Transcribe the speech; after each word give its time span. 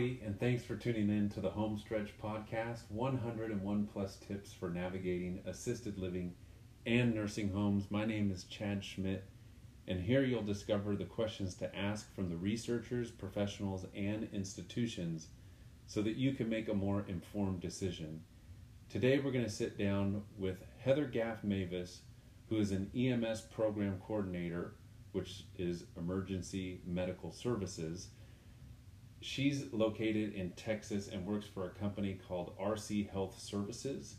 And 0.00 0.40
thanks 0.40 0.64
for 0.64 0.76
tuning 0.76 1.10
in 1.10 1.28
to 1.28 1.40
the 1.40 1.50
Homestretch 1.50 2.12
Podcast 2.22 2.84
101 2.88 3.86
plus 3.92 4.16
tips 4.16 4.50
for 4.50 4.70
navigating 4.70 5.42
assisted 5.44 5.98
living 5.98 6.32
and 6.86 7.14
nursing 7.14 7.52
homes. 7.52 7.90
My 7.90 8.06
name 8.06 8.30
is 8.30 8.44
Chad 8.44 8.82
Schmidt, 8.82 9.28
and 9.86 10.00
here 10.00 10.24
you'll 10.24 10.40
discover 10.40 10.96
the 10.96 11.04
questions 11.04 11.54
to 11.56 11.76
ask 11.76 12.14
from 12.14 12.30
the 12.30 12.36
researchers, 12.36 13.10
professionals, 13.10 13.84
and 13.94 14.26
institutions 14.32 15.28
so 15.86 16.00
that 16.00 16.16
you 16.16 16.32
can 16.32 16.48
make 16.48 16.70
a 16.70 16.74
more 16.74 17.04
informed 17.06 17.60
decision. 17.60 18.22
Today, 18.88 19.18
we're 19.18 19.32
going 19.32 19.44
to 19.44 19.50
sit 19.50 19.76
down 19.76 20.22
with 20.38 20.64
Heather 20.78 21.04
Gaff 21.04 21.42
Mewis, 21.42 21.98
who 22.48 22.56
is 22.56 22.70
an 22.70 22.90
EMS 22.96 23.42
program 23.42 24.00
coordinator, 24.06 24.76
which 25.12 25.44
is 25.58 25.84
Emergency 25.98 26.80
Medical 26.86 27.32
Services. 27.32 28.08
She's 29.22 29.70
located 29.70 30.32
in 30.32 30.52
Texas 30.52 31.08
and 31.08 31.26
works 31.26 31.46
for 31.46 31.66
a 31.66 31.78
company 31.78 32.18
called 32.26 32.56
RC 32.58 33.10
Health 33.10 33.38
Services. 33.38 34.14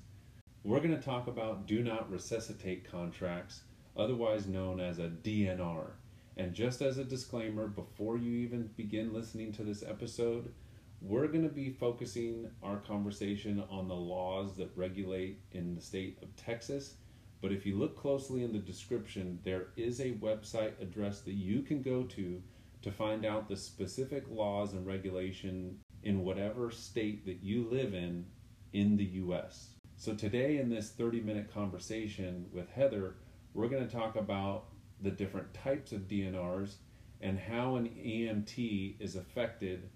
We're 0.64 0.80
going 0.80 0.96
to 0.96 1.02
talk 1.02 1.26
about 1.26 1.66
do 1.66 1.82
not 1.82 2.12
resuscitate 2.12 2.90
contracts, 2.90 3.64
otherwise 3.98 4.46
known 4.46 4.80
as 4.80 5.00
a 5.00 5.10
DNR. 5.10 5.94
And 6.38 6.54
just 6.54 6.84
as 6.84 7.00
a 7.00 7.04
disclaimer, 7.04 7.68
before 7.68 8.20
you 8.20 8.32
even 8.34 8.70
begin 8.78 9.12
listening 9.12 9.52
to 9.54 9.64
this 9.64 9.82
episode, 9.82 10.54
we're 11.02 11.28
going 11.28 11.50
to 11.50 11.54
be 11.54 11.72
focusing 11.72 12.52
our 12.62 12.78
conversation 12.78 13.64
on 13.72 13.88
the 13.88 13.96
laws 13.96 14.56
that 14.58 14.70
regulate 14.76 15.40
in 15.52 15.74
the 15.74 15.82
state 15.82 16.20
of 16.22 16.36
Texas. 16.36 16.94
But 17.42 17.52
if 17.52 17.66
you 17.66 17.76
look 17.76 17.98
closely 17.98 18.44
in 18.44 18.54
the 18.54 18.60
description, 18.60 19.40
there 19.44 19.70
is 19.76 20.00
a 20.00 20.12
website 20.12 20.80
address 20.80 21.22
that 21.22 21.34
you 21.34 21.64
can 21.64 21.82
go 21.82 22.04
to 22.04 22.44
to 22.82 22.92
find 22.92 23.26
out 23.26 23.48
the 23.48 23.56
specific 23.56 24.24
laws 24.30 24.74
and 24.74 24.86
regulation 24.86 25.78
in 26.04 26.24
whatever 26.24 26.72
state 26.72 27.26
that 27.26 27.44
you 27.44 27.68
live 27.70 27.94
in 27.94 28.26
in 28.74 28.98
the 28.98 29.06
US. 29.06 29.76
So 29.98 30.16
today 30.16 30.58
in 30.58 30.70
this 30.70 30.90
30 30.92 31.22
minute 31.22 31.54
conversation 31.54 32.48
with 32.52 32.70
Heather, 32.72 33.16
we're 33.54 33.68
going 33.68 33.88
to 33.88 33.96
talk 33.96 34.16
about 34.16 34.66
the 35.02 35.12
different 35.12 35.54
types 35.54 35.92
of 35.92 36.08
DNRs 36.08 36.76
and 37.22 37.38
how 37.38 37.76
an 37.76 37.88
EMT 37.90 39.00
is 39.00 39.16
affected 39.16 39.90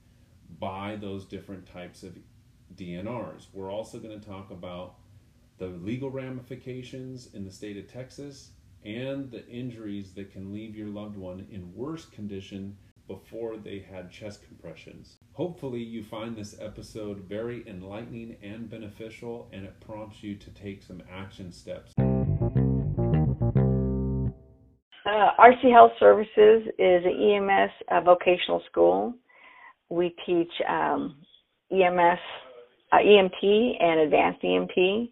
by 0.59 0.95
those 0.95 1.25
different 1.25 1.65
types 1.65 2.03
of 2.03 2.15
DNRs. 2.75 3.47
We're 3.53 3.71
also 3.71 3.99
going 3.99 4.19
to 4.19 4.27
talk 4.27 4.51
about 4.51 4.95
the 5.57 5.67
legal 5.67 6.11
ramifications 6.11 7.33
in 7.33 7.45
the 7.45 7.51
state 7.51 7.77
of 7.77 7.91
Texas 7.91 8.51
and 8.85 9.31
the 9.31 9.47
injuries 9.47 10.13
that 10.13 10.31
can 10.31 10.53
leave 10.53 10.75
your 10.75 10.87
loved 10.87 11.17
one 11.17 11.47
in 11.51 11.73
worse 11.73 12.05
condition 12.05 12.77
before 13.07 13.57
they 13.57 13.79
had 13.79 14.11
chest 14.11 14.41
compressions. 14.47 15.17
Hopefully, 15.33 15.81
you 15.81 16.03
find 16.03 16.35
this 16.35 16.55
episode 16.59 17.25
very 17.27 17.67
enlightening 17.67 18.37
and 18.41 18.69
beneficial, 18.69 19.49
and 19.51 19.65
it 19.65 19.79
prompts 19.79 20.23
you 20.23 20.35
to 20.35 20.49
take 20.51 20.81
some 20.81 21.01
action 21.11 21.51
steps. 21.51 21.93
Uh, 25.05 25.29
RC 25.39 25.71
Health 25.71 25.91
Services 25.99 26.67
is 26.79 27.03
an 27.05 27.13
EMS 27.21 28.03
vocational 28.03 28.61
school. 28.69 29.13
We 29.89 30.15
teach 30.25 30.51
um, 30.67 31.15
EMS, 31.71 32.19
uh, 32.91 32.97
EMT, 32.97 33.83
and 33.83 33.99
advanced 33.99 34.41
EMT. 34.43 35.11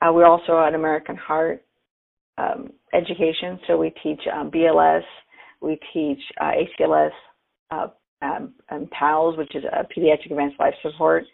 Uh, 0.00 0.12
we're 0.12 0.26
also 0.26 0.60
at 0.60 0.74
American 0.74 1.16
Heart 1.16 1.64
um, 2.38 2.70
Education, 2.92 3.58
so 3.66 3.76
we 3.76 3.92
teach 4.02 4.20
um, 4.32 4.50
BLS, 4.50 5.02
we 5.60 5.78
teach 5.92 6.20
uh, 6.40 6.52
ACLS, 6.80 7.10
uh, 7.70 7.86
um, 8.20 8.54
and 8.70 8.90
PALS, 8.90 9.36
which 9.36 9.54
is 9.54 9.64
a 9.64 9.84
pediatric 9.84 10.30
advanced 10.30 10.60
life 10.60 10.74
support. 10.82 11.24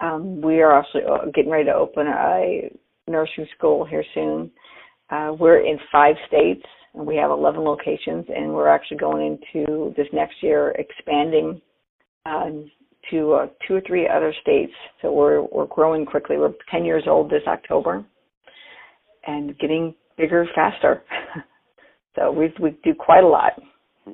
Um, 0.00 0.40
we 0.40 0.60
are 0.60 0.74
also 0.76 0.98
uh, 1.00 1.24
getting 1.34 1.50
ready 1.50 1.64
to 1.64 1.74
open 1.74 2.06
a 2.06 2.70
nursing 3.08 3.46
school 3.56 3.84
here 3.84 4.04
soon. 4.14 4.50
Uh, 5.10 5.32
we're 5.38 5.66
in 5.66 5.78
five 5.92 6.16
states 6.26 6.64
and 6.94 7.06
we 7.06 7.16
have 7.16 7.30
11 7.30 7.60
locations, 7.60 8.24
and 8.34 8.52
we're 8.52 8.68
actually 8.68 8.96
going 8.96 9.38
into 9.56 9.92
this 9.96 10.06
next 10.12 10.36
year 10.42 10.74
expanding 10.78 11.60
um, 12.24 12.70
to 13.10 13.32
uh, 13.32 13.46
two 13.66 13.74
or 13.74 13.82
three 13.86 14.08
other 14.08 14.32
states. 14.40 14.72
So 15.02 15.12
we're 15.12 15.42
we're 15.42 15.66
growing 15.66 16.06
quickly. 16.06 16.38
We're 16.38 16.54
10 16.70 16.84
years 16.84 17.04
old 17.06 17.30
this 17.30 17.42
October, 17.46 18.04
and 19.26 19.58
getting 19.58 19.94
bigger 20.16 20.46
faster. 20.54 21.02
so 22.16 22.30
we 22.30 22.52
we 22.60 22.78
do 22.82 22.94
quite 22.94 23.24
a 23.24 23.28
lot. 23.28 23.52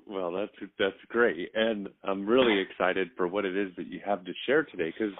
Well, 0.08 0.32
that's 0.32 0.70
that's 0.78 0.94
great, 1.08 1.50
and 1.54 1.88
I'm 2.04 2.26
really 2.26 2.60
excited 2.60 3.08
for 3.16 3.26
what 3.26 3.44
it 3.44 3.56
is 3.56 3.72
that 3.76 3.86
you 3.86 4.00
have 4.04 4.24
to 4.24 4.32
share 4.46 4.64
today. 4.64 4.92
Because 4.96 5.14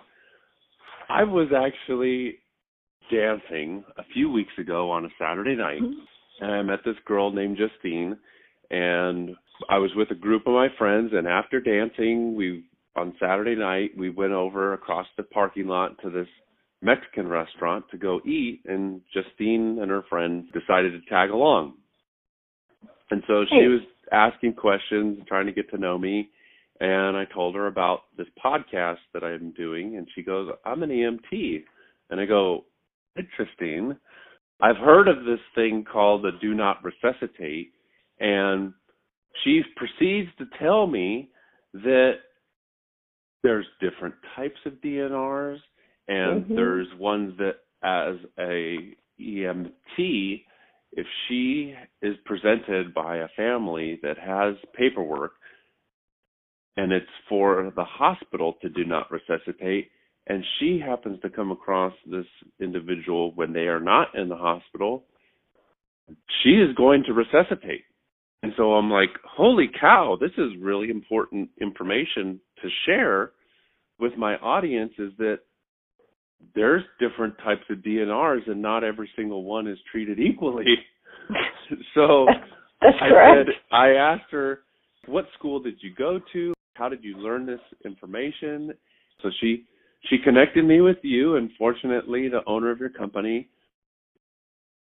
I 1.09 1.25
was 1.25 1.49
actually 1.57 2.37
dancing 3.11 3.85
a 3.99 4.05
few 4.15 4.31
weeks 4.31 4.53
ago 4.59 4.91
on 4.91 5.05
a 5.05 5.09
Saturday 5.19 5.57
night, 5.57 5.83
mm-hmm. 5.83 6.45
and 6.45 6.53
I 6.53 6.63
met 6.63 6.81
this 6.85 6.95
girl 7.05 7.33
named 7.33 7.59
Justine, 7.59 8.17
and 8.71 9.31
I 9.69 9.79
was 9.79 9.91
with 9.97 10.11
a 10.13 10.15
group 10.15 10.47
of 10.47 10.55
my 10.55 10.69
friends, 10.79 11.11
and 11.13 11.27
after 11.27 11.61
dancing, 11.61 12.37
we 12.37 12.65
on 12.97 13.15
Saturday 13.21 13.57
night 13.57 13.91
we 13.97 14.11
went 14.11 14.33
over 14.33 14.73
across 14.73 15.07
the 15.17 15.23
parking 15.23 15.67
lot 15.67 16.01
to 16.03 16.11
this 16.11 16.29
Mexican 16.83 17.29
restaurant 17.29 17.85
to 17.91 17.99
go 17.99 18.21
eat, 18.25 18.63
and 18.67 19.01
Justine 19.13 19.79
and 19.81 19.91
her 19.91 20.03
friend 20.09 20.47
decided 20.53 20.93
to 20.93 21.11
tag 21.11 21.31
along. 21.31 21.75
And 23.11 23.23
so 23.27 23.45
she 23.49 23.67
was 23.67 23.81
asking 24.13 24.55
questions, 24.55 25.19
trying 25.27 25.47
to 25.47 25.53
get 25.53 25.69
to 25.71 25.79
know 25.79 25.99
me. 25.99 26.31
And 26.81 27.17
I 27.17 27.25
told 27.27 27.55
her 27.57 27.67
about 27.67 28.03
this 28.17 28.29
podcast 28.43 28.99
that 29.13 29.23
I'm 29.23 29.53
doing, 29.53 29.97
and 29.97 30.09
she 30.15 30.23
goes, 30.23 30.51
I'm 30.65 30.83
an 30.83 30.91
EMT. 30.91 31.65
And 32.09 32.21
I 32.21 32.25
go, 32.25 32.65
interesting. 33.17 33.97
I've 34.63 34.77
heard 34.77 35.09
of 35.09 35.25
this 35.25 35.41
thing 35.55 35.85
called 35.91 36.23
the 36.23 36.33
do 36.41 36.55
not 36.55 36.83
resuscitate, 36.85 37.73
and 38.19 38.73
she 39.43 39.63
proceeds 39.77 40.29
to 40.39 40.45
tell 40.59 40.87
me 40.87 41.31
that 41.73 42.13
there's 43.43 43.67
different 43.81 44.15
types 44.37 44.59
of 44.67 44.75
DNRs, 44.75 45.59
and 46.11 46.45
mm-hmm. 46.45 46.57
there's 46.57 46.89
ones 46.99 47.39
that, 47.39 47.61
as 47.83 48.17
a 48.39 48.95
EMT, 49.21 50.43
if 50.93 51.07
she 51.29 51.75
is 52.03 52.17
presented 52.25 52.93
by 52.93 53.19
a 53.19 53.29
family 53.37 54.01
that 54.03 54.19
has 54.19 54.57
paperwork 54.77 55.33
and 56.77 56.93
it's 56.93 57.07
for 57.29 57.73
the 57.77 57.85
hospital 57.85 58.55
to 58.61 58.69
do 58.69 58.85
not 58.85 59.11
resuscitate, 59.11 59.91
and 60.27 60.45
she 60.59 60.81
happens 60.85 61.21
to 61.21 61.31
come 61.31 61.53
across 61.53 61.93
this 62.11 62.27
individual 62.61 63.33
when 63.37 63.53
they 63.53 63.69
are 63.69 63.81
not 63.81 64.09
in 64.15 64.29
the 64.29 64.37
hospital, 64.37 65.05
she 66.43 66.51
is 66.51 66.75
going 66.77 67.05
to 67.05 67.13
resuscitate. 67.13 67.85
And 68.43 68.53
so 68.57 68.73
I'm 68.73 68.91
like, 68.91 69.11
holy 69.25 69.71
cow, 69.81 70.17
this 70.21 70.33
is 70.39 70.53
really 70.61 70.91
important 70.91 71.51
information 71.61 72.41
to 72.63 72.69
share 72.87 73.33
with 74.01 74.17
my 74.17 74.37
audience 74.37 74.93
is 74.99 75.13
that 75.19 75.41
there's 76.55 76.83
different 76.99 77.37
types 77.39 77.63
of 77.71 77.79
DNRs 77.79 78.49
and 78.49 78.61
not 78.61 78.85
every 78.85 79.11
single 79.17 79.45
one 79.45 79.67
is 79.67 79.79
treated 79.91 80.19
equally. 80.19 80.65
so 81.95 82.27
That's 82.81 82.97
I 83.01 83.09
correct. 83.09 83.49
said 83.49 83.55
I 83.73 83.91
asked 83.91 84.31
her, 84.33 84.61
What 85.07 85.27
school 85.39 85.61
did 85.61 85.77
you 85.81 85.95
go 85.95 86.21
to? 86.33 86.55
How 86.75 86.89
did 86.89 87.05
you 87.05 87.17
learn 87.19 87.47
this 87.47 87.61
information? 87.85 88.73
So 89.23 89.31
she 89.41 89.65
she 90.09 90.17
connected 90.19 90.65
me 90.65 90.81
with 90.81 90.97
you 91.03 91.37
and 91.37 91.51
fortunately 91.59 92.29
the 92.29 92.41
owner 92.47 92.71
of 92.71 92.79
your 92.79 92.89
company 92.89 93.49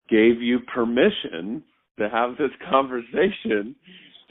gave 0.10 0.42
you 0.42 0.60
permission 0.74 1.64
to 1.98 2.10
have 2.10 2.32
this 2.38 2.52
conversation. 2.70 3.75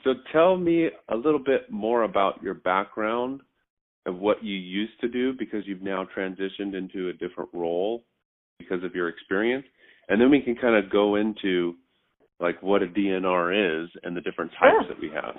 So 0.05 0.15
tell 0.33 0.57
me 0.57 0.89
a 1.09 1.17
little 1.17 1.43
bit 1.43 1.71
more 1.71 2.03
about 2.03 2.43
your 2.43 2.55
background 2.55 3.41
of 4.07 4.17
what 4.17 4.45
you 4.45 4.55
used 4.55 5.01
to 5.01 5.09
do 5.09 5.33
because 5.33 5.63
you've 5.67 5.83
now 5.83 6.07
transitioned 6.17 6.75
into 6.75 7.09
a 7.09 7.13
different 7.13 7.51
role 7.53 8.05
because 8.59 8.85
of 8.85 8.95
your 8.95 9.09
experience. 9.09 9.65
And 10.09 10.21
then 10.21 10.31
we 10.31 10.41
can 10.41 10.55
kind 10.57 10.77
of 10.77 10.91
go 10.91 11.17
into 11.17 11.75
like 12.41 12.63
what 12.63 12.83
a 12.83 12.87
DNR 12.87 13.85
is 13.85 13.91
and 14.03 14.17
the 14.17 14.21
different 14.21 14.51
types 14.53 14.87
sure. 14.87 14.89
that 14.89 15.01
we 15.01 15.11
have. 15.11 15.35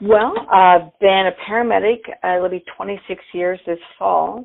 Well, 0.00 0.32
I've 0.52 0.98
been 1.00 1.28
a 1.28 1.50
paramedic. 1.50 1.98
Uh, 2.22 2.36
it'll 2.36 2.48
be 2.48 2.64
26 2.76 3.20
years 3.34 3.58
this 3.66 3.78
fall, 3.98 4.44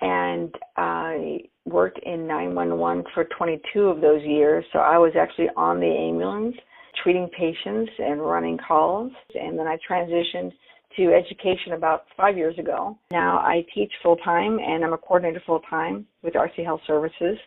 and 0.00 0.54
I 0.76 1.38
worked 1.64 2.00
in 2.04 2.26
911 2.26 3.04
for 3.14 3.24
22 3.36 3.80
of 3.80 4.00
those 4.00 4.22
years. 4.24 4.64
So 4.72 4.78
I 4.80 4.98
was 4.98 5.12
actually 5.18 5.48
on 5.56 5.80
the 5.80 5.86
ambulance, 5.86 6.54
treating 7.02 7.28
patients 7.28 7.90
and 7.98 8.20
running 8.20 8.58
calls, 8.58 9.10
and 9.34 9.58
then 9.58 9.66
I 9.66 9.78
transitioned 9.90 10.52
to 10.98 11.14
education 11.14 11.72
about 11.72 12.04
five 12.16 12.36
years 12.36 12.58
ago. 12.58 12.98
Now 13.10 13.38
I 13.38 13.64
teach 13.74 13.90
full 14.02 14.16
time 14.16 14.58
and 14.58 14.84
I'm 14.84 14.92
a 14.92 14.98
coordinator 14.98 15.42
full 15.46 15.60
time 15.70 16.06
with 16.22 16.34
RC 16.34 16.64
Health 16.64 16.80
Services. 16.86 17.38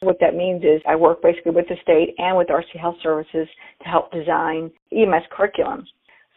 What 0.00 0.16
that 0.20 0.34
means 0.34 0.62
is 0.64 0.80
I 0.88 0.96
work 0.96 1.22
basically 1.22 1.52
with 1.52 1.68
the 1.68 1.76
state 1.82 2.14
and 2.18 2.36
with 2.36 2.48
RC 2.48 2.80
Health 2.80 2.96
Services 3.02 3.46
to 3.82 3.88
help 3.88 4.10
design 4.10 4.70
EMS 4.92 5.24
curriculum. 5.30 5.86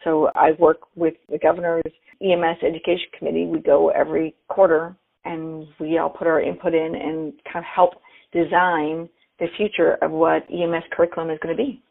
So 0.04 0.28
I 0.34 0.50
work 0.58 0.80
with 0.96 1.14
the 1.30 1.38
governor's 1.38 1.82
EMS 2.22 2.58
education 2.62 3.06
committee. 3.18 3.46
We 3.46 3.60
go 3.60 3.88
every 3.88 4.34
quarter 4.48 4.94
and 5.24 5.66
we 5.80 5.96
all 5.96 6.10
put 6.10 6.26
our 6.26 6.42
input 6.42 6.74
in 6.74 6.94
and 6.94 7.32
kind 7.50 7.64
of 7.64 7.70
help 7.74 7.94
design 8.32 9.08
the 9.38 9.46
future 9.56 9.96
of 10.02 10.10
what 10.10 10.42
EMS 10.52 10.84
curriculum 10.92 11.30
is 11.30 11.38
going 11.42 11.56
to 11.56 11.62
be. 11.62 11.82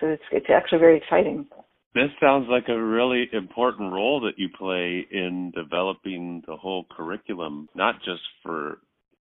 So 0.00 0.06
it's 0.06 0.22
it's 0.32 0.46
actually 0.48 0.78
very 0.78 0.96
exciting. 0.96 1.46
This 1.94 2.10
sounds 2.20 2.46
like 2.50 2.68
a 2.68 2.80
really 2.80 3.28
important 3.32 3.92
role 3.92 4.20
that 4.20 4.38
you 4.38 4.48
play 4.56 5.06
in 5.10 5.52
developing 5.56 6.42
the 6.46 6.56
whole 6.56 6.86
curriculum, 6.94 7.68
not 7.74 7.96
just 8.04 8.20
for 8.42 8.78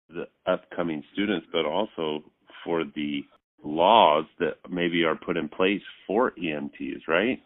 the 0.08 0.26
upcoming 0.46 1.02
students, 1.12 1.46
but 1.52 1.64
also 1.64 2.22
for 2.64 2.84
the 2.94 3.20
laws 3.64 4.24
that 4.38 4.56
maybe 4.70 5.04
are 5.04 5.16
put 5.16 5.36
in 5.36 5.48
place 5.48 5.80
for 6.06 6.32
EMTs, 6.32 7.06
right? 7.08 7.40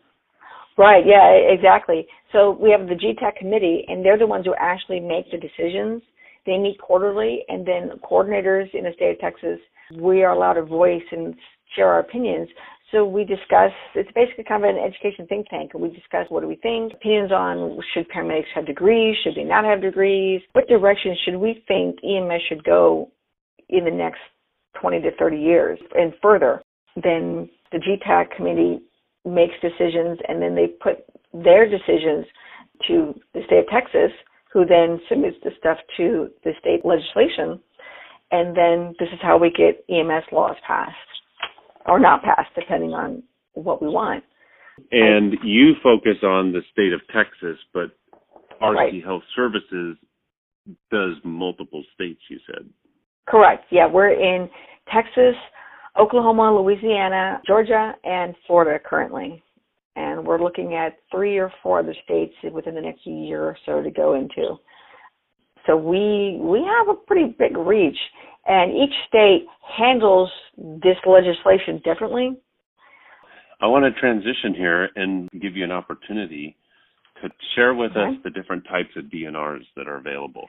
Right, 0.76 1.04
yeah, 1.06 1.30
exactly. 1.32 2.06
So 2.32 2.56
we 2.60 2.70
have 2.70 2.88
the 2.88 2.94
GETAC 2.94 3.36
committee, 3.36 3.84
and 3.88 4.04
they're 4.04 4.18
the 4.18 4.26
ones 4.26 4.46
who 4.46 4.54
actually 4.58 5.00
make 5.00 5.30
the 5.30 5.36
decisions. 5.36 6.02
They 6.46 6.56
meet 6.56 6.78
quarterly, 6.80 7.44
and 7.48 7.66
then 7.66 7.90
coordinators 8.10 8.72
in 8.74 8.84
the 8.84 8.92
state 8.96 9.12
of 9.12 9.18
Texas, 9.18 9.58
we 9.94 10.22
are 10.22 10.32
allowed 10.32 10.54
to 10.54 10.62
voice 10.62 11.02
and 11.12 11.34
share 11.76 11.88
our 11.88 12.00
opinions. 12.00 12.48
So 12.92 13.04
we 13.04 13.24
discuss, 13.24 13.70
it's 13.94 14.10
basically 14.14 14.44
kind 14.44 14.64
of 14.64 14.70
an 14.70 14.82
education 14.82 15.26
think 15.28 15.48
tank, 15.48 15.70
and 15.74 15.82
we 15.82 15.90
discuss 15.90 16.26
what 16.28 16.40
do 16.40 16.48
we 16.48 16.56
think, 16.56 16.92
opinions 16.92 17.30
on 17.30 17.78
should 17.94 18.08
paramedics 18.10 18.50
have 18.54 18.66
degrees, 18.66 19.16
should 19.22 19.36
they 19.36 19.44
not 19.44 19.64
have 19.64 19.80
degrees, 19.80 20.40
what 20.52 20.66
direction 20.66 21.16
should 21.24 21.36
we 21.36 21.62
think 21.68 21.98
EMS 22.02 22.42
should 22.48 22.64
go 22.64 23.10
in 23.68 23.84
the 23.84 23.90
next 23.90 24.18
20 24.80 25.00
to 25.02 25.10
30 25.16 25.36
years 25.36 25.78
and 25.94 26.12
further. 26.20 26.62
Then 26.96 27.48
the 27.70 27.78
GETAC 27.78 28.36
committee 28.36 28.80
makes 29.24 29.54
decisions 29.62 30.18
and 30.26 30.42
then 30.42 30.56
they 30.56 30.66
put 30.66 31.04
their 31.32 31.68
decisions 31.68 32.26
to 32.88 33.14
the 33.34 33.42
state 33.46 33.60
of 33.60 33.68
Texas, 33.72 34.10
who 34.52 34.66
then 34.66 35.00
submits 35.08 35.36
the 35.44 35.50
stuff 35.58 35.78
to 35.96 36.28
the 36.42 36.52
state 36.58 36.84
legislation. 36.84 37.60
And 38.32 38.56
then 38.56 38.94
this 38.98 39.08
is 39.12 39.20
how 39.22 39.38
we 39.38 39.50
get 39.50 39.84
EMS 39.88 40.24
laws 40.32 40.56
passed 40.66 40.96
or 41.90 41.98
not 41.98 42.22
passed, 42.22 42.50
depending 42.54 42.90
on 42.94 43.22
what 43.54 43.82
we 43.82 43.88
want. 43.88 44.24
And 44.92 45.34
you 45.42 45.74
focus 45.82 46.16
on 46.22 46.52
the 46.52 46.62
state 46.72 46.92
of 46.92 47.00
Texas, 47.12 47.58
but 47.74 47.90
RC 48.62 48.74
Right. 48.74 49.04
Health 49.04 49.24
Services 49.34 49.96
does 50.90 51.16
multiple 51.24 51.82
states, 51.94 52.20
you 52.30 52.38
said. 52.46 52.68
Correct. 53.26 53.64
Yeah, 53.70 53.86
we're 53.86 54.12
in 54.12 54.48
Texas, 54.92 55.34
Oklahoma, 55.98 56.54
Louisiana, 56.54 57.40
Georgia, 57.46 57.94
and 58.04 58.34
Florida 58.46 58.78
currently. 58.82 59.42
And 59.96 60.24
we're 60.24 60.42
looking 60.42 60.74
at 60.74 60.98
three 61.10 61.38
or 61.38 61.52
four 61.62 61.80
other 61.80 61.94
states 62.04 62.32
within 62.52 62.74
the 62.74 62.80
next 62.80 63.04
year 63.04 63.42
or 63.42 63.56
so 63.66 63.82
to 63.82 63.90
go 63.90 64.14
into. 64.14 64.56
So 65.66 65.76
we 65.76 66.38
we 66.40 66.60
have 66.60 66.88
a 66.88 66.94
pretty 66.94 67.34
big 67.38 67.56
reach, 67.56 67.98
and 68.46 68.72
each 68.72 68.94
state 69.08 69.46
handles 69.76 70.30
this 70.56 70.96
legislation 71.06 71.80
differently. 71.84 72.36
I 73.60 73.66
want 73.66 73.84
to 73.84 74.00
transition 74.00 74.54
here 74.54 74.88
and 74.96 75.28
give 75.40 75.56
you 75.56 75.64
an 75.64 75.72
opportunity 75.72 76.56
to 77.22 77.28
share 77.54 77.74
with 77.74 77.92
Okay. 77.92 78.14
us 78.16 78.22
the 78.24 78.30
different 78.30 78.64
types 78.66 78.96
of 78.96 79.04
DNRs 79.04 79.66
that 79.76 79.86
are 79.86 79.96
available. 79.96 80.48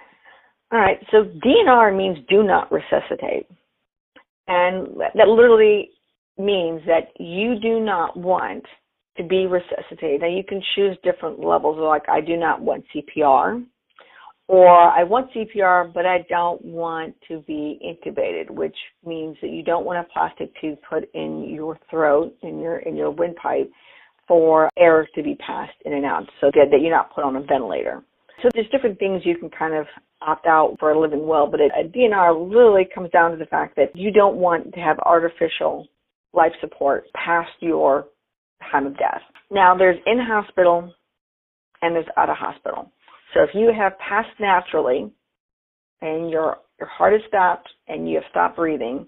All 0.71 0.79
right, 0.79 0.97
so 1.11 1.25
DNR 1.25 1.95
means 1.95 2.17
do 2.29 2.43
not 2.43 2.71
resuscitate. 2.71 3.47
And 4.47 4.87
that 5.15 5.27
literally 5.27 5.89
means 6.37 6.81
that 6.85 7.09
you 7.19 7.59
do 7.59 7.81
not 7.81 8.15
want 8.15 8.65
to 9.17 9.23
be 9.23 9.45
resuscitated. 9.45 10.21
Now, 10.21 10.27
you 10.27 10.43
can 10.43 10.61
choose 10.75 10.97
different 11.03 11.39
levels, 11.39 11.77
like 11.77 12.07
I 12.07 12.21
do 12.21 12.37
not 12.37 12.61
want 12.61 12.85
CPR, 12.95 13.65
or 14.51 14.67
I 14.67 15.05
want 15.05 15.31
CPR, 15.31 15.93
but 15.93 16.05
I 16.05 16.25
don't 16.27 16.61
want 16.61 17.15
to 17.29 17.39
be 17.47 17.79
intubated, 17.81 18.49
which 18.49 18.75
means 19.05 19.37
that 19.41 19.49
you 19.49 19.63
don't 19.63 19.85
want 19.85 20.05
a 20.05 20.11
plastic 20.11 20.51
tube 20.59 20.77
put 20.89 21.09
in 21.13 21.49
your 21.49 21.79
throat, 21.89 22.35
in 22.41 22.59
your 22.59 22.79
in 22.79 22.97
your 22.97 23.11
windpipe, 23.11 23.71
for 24.27 24.69
air 24.77 25.07
to 25.15 25.23
be 25.23 25.35
passed 25.35 25.77
in 25.85 25.93
and 25.93 26.05
out, 26.05 26.25
so 26.41 26.51
that, 26.53 26.65
that 26.69 26.81
you're 26.81 26.91
not 26.91 27.15
put 27.15 27.23
on 27.23 27.37
a 27.37 27.39
ventilator. 27.39 28.03
So 28.41 28.49
there's 28.53 28.67
different 28.71 28.99
things 28.99 29.21
you 29.23 29.37
can 29.37 29.49
kind 29.49 29.73
of 29.73 29.85
opt 30.21 30.45
out 30.45 30.75
for 30.81 30.91
a 30.91 30.99
living 30.99 31.25
well, 31.25 31.47
but 31.49 31.61
a, 31.61 31.69
a 31.79 31.87
DNR 31.87 32.53
really 32.53 32.85
comes 32.93 33.09
down 33.11 33.31
to 33.31 33.37
the 33.37 33.45
fact 33.45 33.77
that 33.77 33.95
you 33.95 34.11
don't 34.11 34.35
want 34.35 34.73
to 34.73 34.81
have 34.81 34.99
artificial 35.05 35.87
life 36.33 36.51
support 36.59 37.05
past 37.13 37.51
your 37.61 38.07
time 38.69 38.85
of 38.85 38.97
death. 38.97 39.21
Now 39.49 39.77
there's 39.77 39.97
in 40.05 40.19
hospital 40.19 40.93
and 41.81 41.95
there's 41.95 42.05
out 42.17 42.29
of 42.29 42.35
hospital. 42.35 42.91
So 43.33 43.43
if 43.43 43.49
you 43.53 43.71
have 43.77 43.97
passed 43.99 44.39
naturally 44.39 45.11
and 46.01 46.29
your 46.29 46.57
your 46.79 46.89
heart 46.89 47.13
has 47.13 47.21
stopped 47.27 47.69
and 47.87 48.09
you 48.09 48.15
have 48.15 48.23
stopped 48.31 48.55
breathing, 48.55 49.05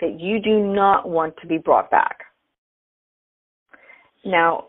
that 0.00 0.20
you 0.20 0.40
do 0.40 0.60
not 0.60 1.08
want 1.08 1.34
to 1.40 1.46
be 1.46 1.56
brought 1.56 1.90
back. 1.90 2.18
Now, 4.26 4.66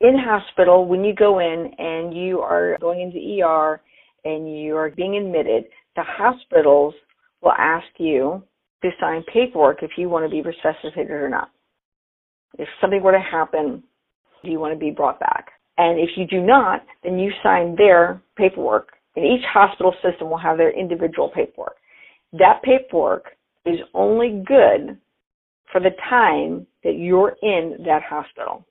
in 0.00 0.18
hospital, 0.18 0.86
when 0.86 1.04
you 1.04 1.14
go 1.14 1.38
in 1.38 1.70
and 1.78 2.12
you 2.12 2.40
are 2.40 2.76
going 2.80 3.00
into 3.00 3.44
ER 3.44 3.80
and 4.24 4.60
you 4.60 4.76
are 4.76 4.90
being 4.90 5.16
admitted, 5.16 5.64
the 5.94 6.02
hospitals 6.04 6.94
will 7.40 7.52
ask 7.52 7.86
you 7.98 8.42
to 8.82 8.90
sign 9.00 9.22
paperwork 9.32 9.82
if 9.82 9.92
you 9.96 10.08
want 10.08 10.24
to 10.24 10.30
be 10.30 10.42
resuscitated 10.42 11.10
or 11.10 11.28
not. 11.28 11.50
If 12.58 12.68
something 12.80 13.02
were 13.02 13.12
to 13.12 13.20
happen, 13.20 13.84
do 14.44 14.50
you 14.50 14.58
want 14.58 14.74
to 14.74 14.78
be 14.78 14.90
brought 14.90 15.20
back? 15.20 15.52
And 15.78 15.98
if 15.98 16.10
you 16.16 16.26
do 16.26 16.40
not, 16.40 16.84
then 17.02 17.18
you 17.18 17.32
sign 17.42 17.74
their 17.76 18.22
paperwork. 18.36 18.90
And 19.16 19.24
each 19.24 19.44
hospital 19.52 19.94
system 20.02 20.30
will 20.30 20.38
have 20.38 20.56
their 20.56 20.76
individual 20.78 21.30
paperwork. 21.34 21.76
That 22.32 22.62
paperwork 22.62 23.26
is 23.66 23.78
only 23.94 24.42
good 24.46 24.98
for 25.70 25.80
the 25.80 25.90
time 26.08 26.66
that 26.84 26.94
you're 26.96 27.36
in 27.42 27.78
that 27.86 28.02
hospital. 28.02 28.66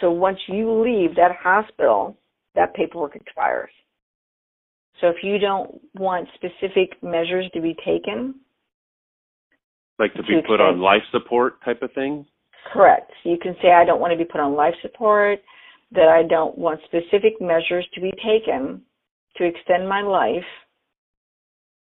So 0.00 0.10
once 0.10 0.38
you 0.46 0.82
leave 0.82 1.16
that 1.16 1.36
hospital, 1.40 2.16
that 2.54 2.74
paperwork 2.74 3.16
expires. 3.16 3.70
So 5.00 5.08
if 5.08 5.16
you 5.22 5.38
don't 5.38 5.80
want 5.94 6.28
specific 6.34 7.02
measures 7.02 7.46
to 7.54 7.60
be 7.60 7.74
taken, 7.84 8.34
Like 9.98 10.14
to 10.14 10.22
be 10.22 10.40
To 10.40 10.42
put 10.46 10.60
on 10.60 10.80
life 10.80 11.02
support 11.12 11.62
type 11.64 11.82
of 11.82 11.92
thing? 11.92 12.26
Correct. 12.72 13.12
You 13.24 13.38
can 13.38 13.54
say 13.62 13.72
I 13.72 13.84
don't 13.84 14.00
want 14.00 14.12
to 14.12 14.18
be 14.18 14.24
put 14.24 14.40
on 14.40 14.54
life 14.54 14.74
support, 14.82 15.40
that 15.92 16.08
I 16.08 16.22
don't 16.22 16.56
want 16.58 16.80
specific 16.84 17.40
measures 17.40 17.86
to 17.94 18.00
be 18.00 18.12
taken 18.24 18.82
to 19.36 19.44
extend 19.44 19.88
my 19.88 20.00
life, 20.00 20.44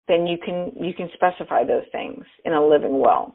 then 0.09 0.27
you 0.27 0.37
can 0.39 0.73
you 0.79 0.93
can 0.93 1.09
specify 1.15 1.65
those 1.65 1.85
things 1.93 2.25
in 2.45 2.53
a 2.53 2.67
living 2.67 2.99
will. 3.01 3.35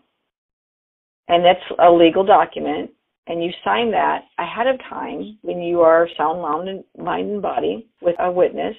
And 1.28 1.44
that's 1.44 1.64
a 1.80 1.92
legal 1.92 2.26
document 2.26 2.92
and 3.30 3.44
you 3.44 3.52
sign 3.64 3.92
that 3.92 4.24
ahead 4.40 4.68
of 4.68 4.80
time 4.90 5.38
when 5.44 5.62
you 5.62 5.82
are 5.82 6.10
sound 6.18 6.42
mind 6.42 7.30
and, 7.30 7.42
body 7.42 7.88
with 8.02 8.16
a 8.20 8.30
witness 8.30 8.76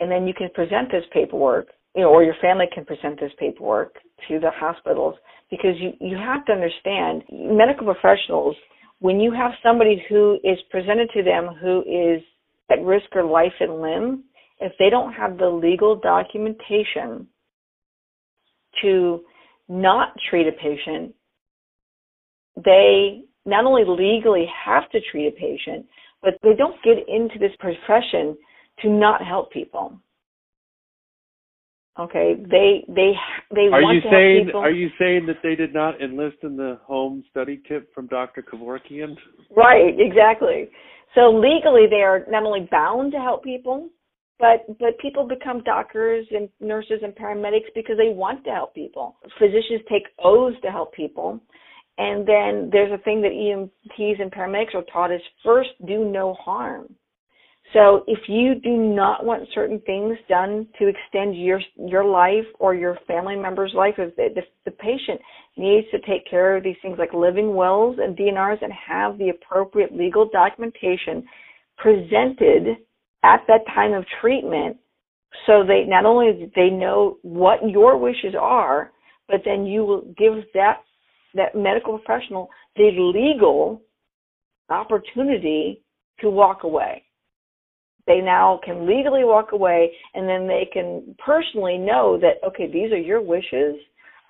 and 0.00 0.10
then 0.10 0.26
you 0.26 0.34
can 0.34 0.48
present 0.50 0.90
this 0.90 1.04
paperwork 1.12 1.68
you 1.94 2.02
know 2.02 2.08
or 2.08 2.22
your 2.22 2.34
family 2.40 2.66
can 2.72 2.84
present 2.84 3.18
this 3.20 3.32
paperwork 3.38 3.94
to 4.28 4.38
the 4.38 4.50
hospitals 4.54 5.14
because 5.50 5.74
you 5.78 5.92
you 6.00 6.16
have 6.16 6.44
to 6.46 6.52
understand 6.52 7.22
medical 7.30 7.86
professionals 7.86 8.56
when 9.00 9.20
you 9.20 9.32
have 9.32 9.52
somebody 9.62 10.02
who 10.08 10.38
is 10.44 10.58
presented 10.70 11.08
to 11.14 11.22
them 11.22 11.48
who 11.60 11.80
is 11.82 12.22
at 12.70 12.82
risk 12.84 13.06
or 13.14 13.24
life 13.24 13.52
and 13.60 13.80
limb 13.80 14.24
if 14.60 14.72
they 14.78 14.90
don't 14.90 15.12
have 15.12 15.38
the 15.38 15.48
legal 15.48 15.96
documentation 15.96 17.26
to 18.82 19.20
not 19.68 20.12
treat 20.30 20.46
a 20.46 20.52
patient 20.52 21.14
they 22.64 23.22
not 23.48 23.64
only 23.64 23.84
legally 23.86 24.46
have 24.64 24.88
to 24.90 25.00
treat 25.10 25.28
a 25.28 25.32
patient, 25.32 25.86
but 26.22 26.34
they 26.42 26.54
don't 26.56 26.76
get 26.82 26.98
into 27.08 27.38
this 27.38 27.52
profession 27.58 28.36
to 28.82 28.88
not 28.90 29.24
help 29.24 29.50
people. 29.50 29.98
Okay, 31.98 32.36
they 32.48 32.84
they 32.88 33.12
they 33.52 33.66
Are 33.72 33.82
want 33.82 33.96
you 33.96 34.02
to 34.02 34.10
saying 34.10 34.36
help 34.36 34.46
people. 34.46 34.60
are 34.60 34.70
you 34.70 34.88
saying 34.98 35.26
that 35.26 35.38
they 35.42 35.56
did 35.56 35.74
not 35.74 36.00
enlist 36.00 36.36
in 36.42 36.56
the 36.56 36.78
home 36.84 37.24
study 37.30 37.60
kit 37.68 37.88
from 37.92 38.06
Dr. 38.06 38.42
Kevorkian? 38.42 39.16
Right, 39.50 39.98
exactly. 39.98 40.68
So 41.16 41.30
legally, 41.30 41.86
they 41.90 42.02
are 42.02 42.24
not 42.30 42.44
only 42.44 42.68
bound 42.70 43.10
to 43.12 43.18
help 43.18 43.42
people, 43.42 43.88
but 44.38 44.64
but 44.78 44.96
people 45.00 45.26
become 45.26 45.62
doctors 45.64 46.24
and 46.30 46.48
nurses 46.60 47.00
and 47.02 47.14
paramedics 47.16 47.74
because 47.74 47.96
they 47.96 48.10
want 48.10 48.44
to 48.44 48.50
help 48.50 48.74
people. 48.74 49.16
Physicians 49.38 49.80
take 49.90 50.04
oaths 50.22 50.56
to 50.62 50.70
help 50.70 50.94
people, 50.94 51.40
and 51.98 52.26
then 52.26 52.70
there's 52.70 52.92
a 52.92 53.02
thing 53.02 53.20
that 53.22 53.32
EMTs 53.32 54.22
and 54.22 54.30
paramedics 54.30 54.74
are 54.76 54.84
taught 54.92 55.10
is 55.10 55.20
first 55.44 55.70
do 55.84 56.04
no 56.04 56.34
harm. 56.34 56.94
So 57.74 58.02
if 58.06 58.20
you 58.28 58.54
do 58.54 58.76
not 58.76 59.26
want 59.26 59.46
certain 59.54 59.80
things 59.80 60.16
done 60.28 60.66
to 60.78 60.88
extend 60.88 61.36
your 61.36 61.60
your 61.76 62.04
life 62.04 62.46
or 62.58 62.74
your 62.74 62.98
family 63.06 63.36
member's 63.36 63.72
life, 63.74 63.94
if 63.98 64.16
the, 64.16 64.42
the, 64.64 64.70
patient, 64.70 65.20
needs 65.56 65.86
to 65.90 65.98
take 66.00 66.28
care 66.30 66.56
of 66.56 66.64
these 66.64 66.76
things 66.80 66.96
like 66.98 67.12
living 67.12 67.54
wills 67.54 67.98
and 68.00 68.16
DNRs 68.16 68.62
and 68.62 68.72
have 68.72 69.18
the 69.18 69.30
appropriate 69.30 69.94
legal 69.94 70.28
documentation 70.32 71.24
presented 71.76 72.76
at 73.22 73.42
that 73.48 73.66
time 73.74 73.92
of 73.92 74.04
treatment 74.20 74.76
so 75.46 75.62
they 75.66 75.84
not 75.86 76.06
only 76.06 76.50
they 76.56 76.70
know 76.70 77.18
what 77.22 77.58
your 77.68 77.98
wishes 77.98 78.34
are 78.38 78.92
but 79.28 79.40
then 79.44 79.66
you 79.66 79.84
will 79.84 80.02
give 80.16 80.44
that 80.54 80.78
that 81.34 81.54
medical 81.54 81.98
professional 81.98 82.48
the 82.76 82.90
legal 83.14 83.82
opportunity 84.70 85.82
to 86.20 86.30
walk 86.30 86.62
away 86.64 87.02
they 88.08 88.20
now 88.20 88.58
can 88.64 88.86
legally 88.86 89.22
walk 89.22 89.52
away 89.52 89.92
and 90.14 90.28
then 90.28 90.48
they 90.48 90.68
can 90.72 91.14
personally 91.24 91.78
know 91.78 92.18
that 92.20 92.44
okay 92.46 92.66
these 92.66 92.90
are 92.92 92.98
your 92.98 93.22
wishes. 93.22 93.76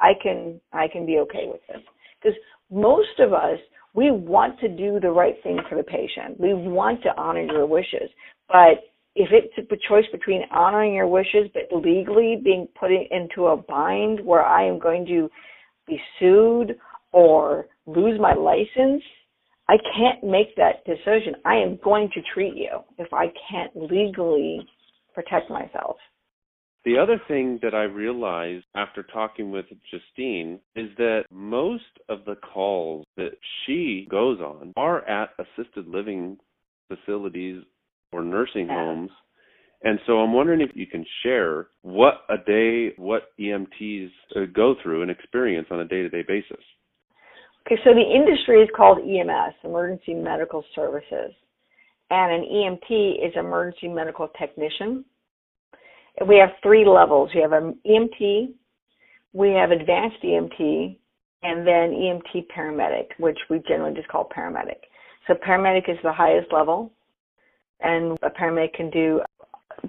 I 0.00 0.12
can 0.22 0.60
i 0.72 0.86
can 0.88 1.06
be 1.06 1.18
okay 1.18 1.46
with 1.46 1.60
this. 1.68 1.82
Because 2.20 2.38
most 2.70 3.18
of 3.20 3.32
us 3.32 3.58
we 3.94 4.10
want 4.10 4.60
to 4.60 4.68
do 4.68 5.00
the 5.00 5.10
right 5.10 5.36
thing 5.42 5.58
for 5.68 5.76
the 5.76 5.82
patient. 5.82 6.38
We 6.38 6.52
want 6.52 7.02
to 7.04 7.16
honor 7.16 7.42
your 7.42 7.66
wishes. 7.66 8.10
But 8.48 8.84
if 9.14 9.30
it's 9.32 9.52
a 9.58 9.88
choice 9.88 10.04
between 10.12 10.42
honoring 10.52 10.94
your 10.94 11.08
wishes 11.08 11.50
but 11.52 11.76
legally 11.76 12.40
being 12.42 12.68
put 12.78 12.90
into 12.92 13.46
a 13.46 13.56
bind 13.56 14.24
where 14.24 14.44
i 14.44 14.64
am 14.64 14.78
going 14.78 15.04
to 15.06 15.28
be 15.86 16.00
sued 16.18 16.76
or 17.12 17.66
lose 17.86 18.20
my 18.20 18.34
license 18.34 19.02
I 19.68 19.76
can't 19.96 20.24
make 20.24 20.56
that 20.56 20.84
decision. 20.86 21.34
I 21.44 21.56
am 21.56 21.78
going 21.84 22.10
to 22.14 22.20
treat 22.32 22.54
you 22.56 22.80
if 22.98 23.12
I 23.12 23.26
can't 23.50 23.70
legally 23.76 24.66
protect 25.14 25.50
myself. 25.50 25.96
The 26.84 26.96
other 26.96 27.20
thing 27.28 27.58
that 27.62 27.74
I 27.74 27.82
realized 27.82 28.64
after 28.74 29.02
talking 29.02 29.50
with 29.50 29.66
Justine 29.90 30.58
is 30.74 30.88
that 30.96 31.24
most 31.30 31.82
of 32.08 32.24
the 32.24 32.36
calls 32.36 33.04
that 33.16 33.32
she 33.66 34.06
goes 34.10 34.40
on 34.40 34.72
are 34.76 35.06
at 35.06 35.30
assisted 35.38 35.86
living 35.86 36.38
facilities 36.88 37.62
or 38.12 38.22
nursing 38.22 38.68
homes. 38.68 39.10
And 39.82 39.98
so 40.06 40.20
I'm 40.20 40.32
wondering 40.32 40.60
if 40.62 40.70
you 40.74 40.86
can 40.86 41.04
share 41.22 41.66
what 41.82 42.22
a 42.30 42.38
day, 42.38 42.94
what 42.96 43.36
EMTs 43.38 44.10
go 44.54 44.74
through 44.82 45.02
and 45.02 45.10
experience 45.10 45.68
on 45.70 45.80
a 45.80 45.84
day 45.84 46.02
to 46.02 46.08
day 46.08 46.24
basis. 46.26 46.64
Okay, 47.66 47.80
so 47.84 47.92
the 47.92 48.00
industry 48.00 48.62
is 48.62 48.68
called 48.74 48.98
EMS, 48.98 49.54
Emergency 49.64 50.14
Medical 50.14 50.64
Services, 50.74 51.32
and 52.10 52.32
an 52.32 52.48
EMT 52.50 53.26
is 53.26 53.32
Emergency 53.36 53.88
Medical 53.88 54.28
Technician. 54.38 55.04
We 56.26 56.36
have 56.36 56.50
three 56.62 56.86
levels. 56.86 57.30
We 57.34 57.42
have 57.42 57.52
an 57.52 57.78
EMT, 57.86 58.54
we 59.34 59.50
have 59.50 59.70
advanced 59.70 60.16
EMT, 60.24 60.96
and 61.42 61.66
then 61.66 61.92
EMT 61.92 62.46
paramedic, 62.56 63.08
which 63.18 63.38
we 63.50 63.62
generally 63.68 63.94
just 63.94 64.08
call 64.08 64.28
paramedic. 64.34 64.80
So 65.26 65.34
paramedic 65.34 65.88
is 65.88 65.98
the 66.02 66.12
highest 66.12 66.52
level, 66.52 66.90
and 67.80 68.18
a 68.22 68.30
paramedic 68.30 68.74
can 68.74 68.90
do 68.90 69.20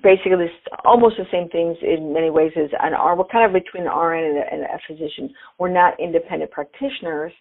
basically 0.03 0.45
almost 0.85 1.15
the 1.17 1.25
same 1.31 1.49
things 1.49 1.77
in 1.81 2.13
many 2.13 2.29
ways 2.29 2.51
as 2.55 2.69
an 2.81 2.93
R. 2.93 3.15
We're 3.15 3.23
kind 3.25 3.45
of 3.45 3.53
between 3.53 3.87
an 3.87 3.97
RN 3.97 4.23
and 4.23 4.37
a, 4.37 4.53
and 4.53 4.61
a 4.63 4.79
physician. 4.87 5.33
We're 5.57 5.73
not 5.73 5.99
independent 5.99 6.51
practitioners 6.51 7.31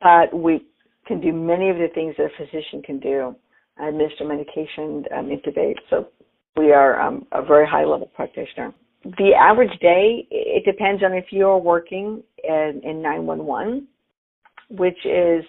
but 0.00 0.32
we 0.32 0.66
can 1.06 1.20
do 1.20 1.32
many 1.32 1.70
of 1.70 1.76
the 1.76 1.88
things 1.94 2.14
that 2.18 2.26
a 2.26 2.30
physician 2.38 2.82
can 2.82 2.98
do 2.98 3.34
administer 3.78 4.24
medication, 4.24 5.04
um, 5.16 5.26
intubate. 5.26 5.76
So 5.88 6.08
we 6.56 6.72
are 6.72 7.00
um, 7.00 7.26
a 7.32 7.42
very 7.42 7.66
high 7.66 7.84
level 7.84 8.10
practitioner. 8.14 8.72
The 9.04 9.32
average 9.34 9.78
day, 9.80 10.26
it 10.30 10.64
depends 10.64 11.02
on 11.02 11.14
if 11.14 11.26
you're 11.30 11.56
working 11.56 12.22
in, 12.44 12.80
in 12.84 13.00
911, 13.00 13.88
which 14.70 14.98
is 15.06 15.44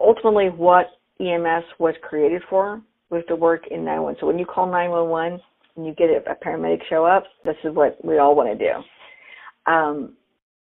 ultimately 0.00 0.46
what 0.46 0.86
EMS 1.20 1.64
was 1.80 1.94
created 2.02 2.42
for, 2.48 2.80
was 3.10 3.24
to 3.28 3.34
work 3.34 3.62
in 3.70 3.84
911. 3.84 4.18
So 4.20 4.26
when 4.26 4.38
you 4.38 4.46
call 4.46 4.66
911 4.66 5.40
and 5.76 5.86
you 5.86 5.94
get 5.94 6.10
a 6.10 6.34
paramedic 6.44 6.82
show 6.88 7.04
up, 7.04 7.24
this 7.44 7.56
is 7.64 7.74
what 7.74 8.02
we 8.04 8.18
all 8.18 8.36
want 8.36 8.56
to 8.56 8.64
do. 8.64 9.72
Um, 9.72 10.14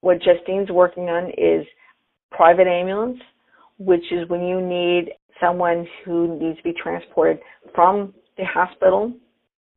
what 0.03 0.21
Justine's 0.21 0.71
working 0.71 1.05
on 1.05 1.31
is 1.31 1.67
private 2.37 2.67
ambulance, 2.67 3.19
which 3.79 4.05
is 4.11 4.29
when 4.29 4.43
you 4.43 4.61
need 4.61 5.13
someone 5.41 5.87
who 6.05 6.39
needs 6.39 6.57
to 6.59 6.63
be 6.63 6.75
transported 6.81 7.39
from 7.75 8.15
the 8.37 8.45
hospital 8.45 9.13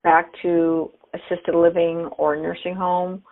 back 0.04 0.28
to 0.42 0.92
assisted 1.14 1.56
living 1.56 2.10
or 2.18 2.36
nursing 2.36 2.76
home 2.76 3.24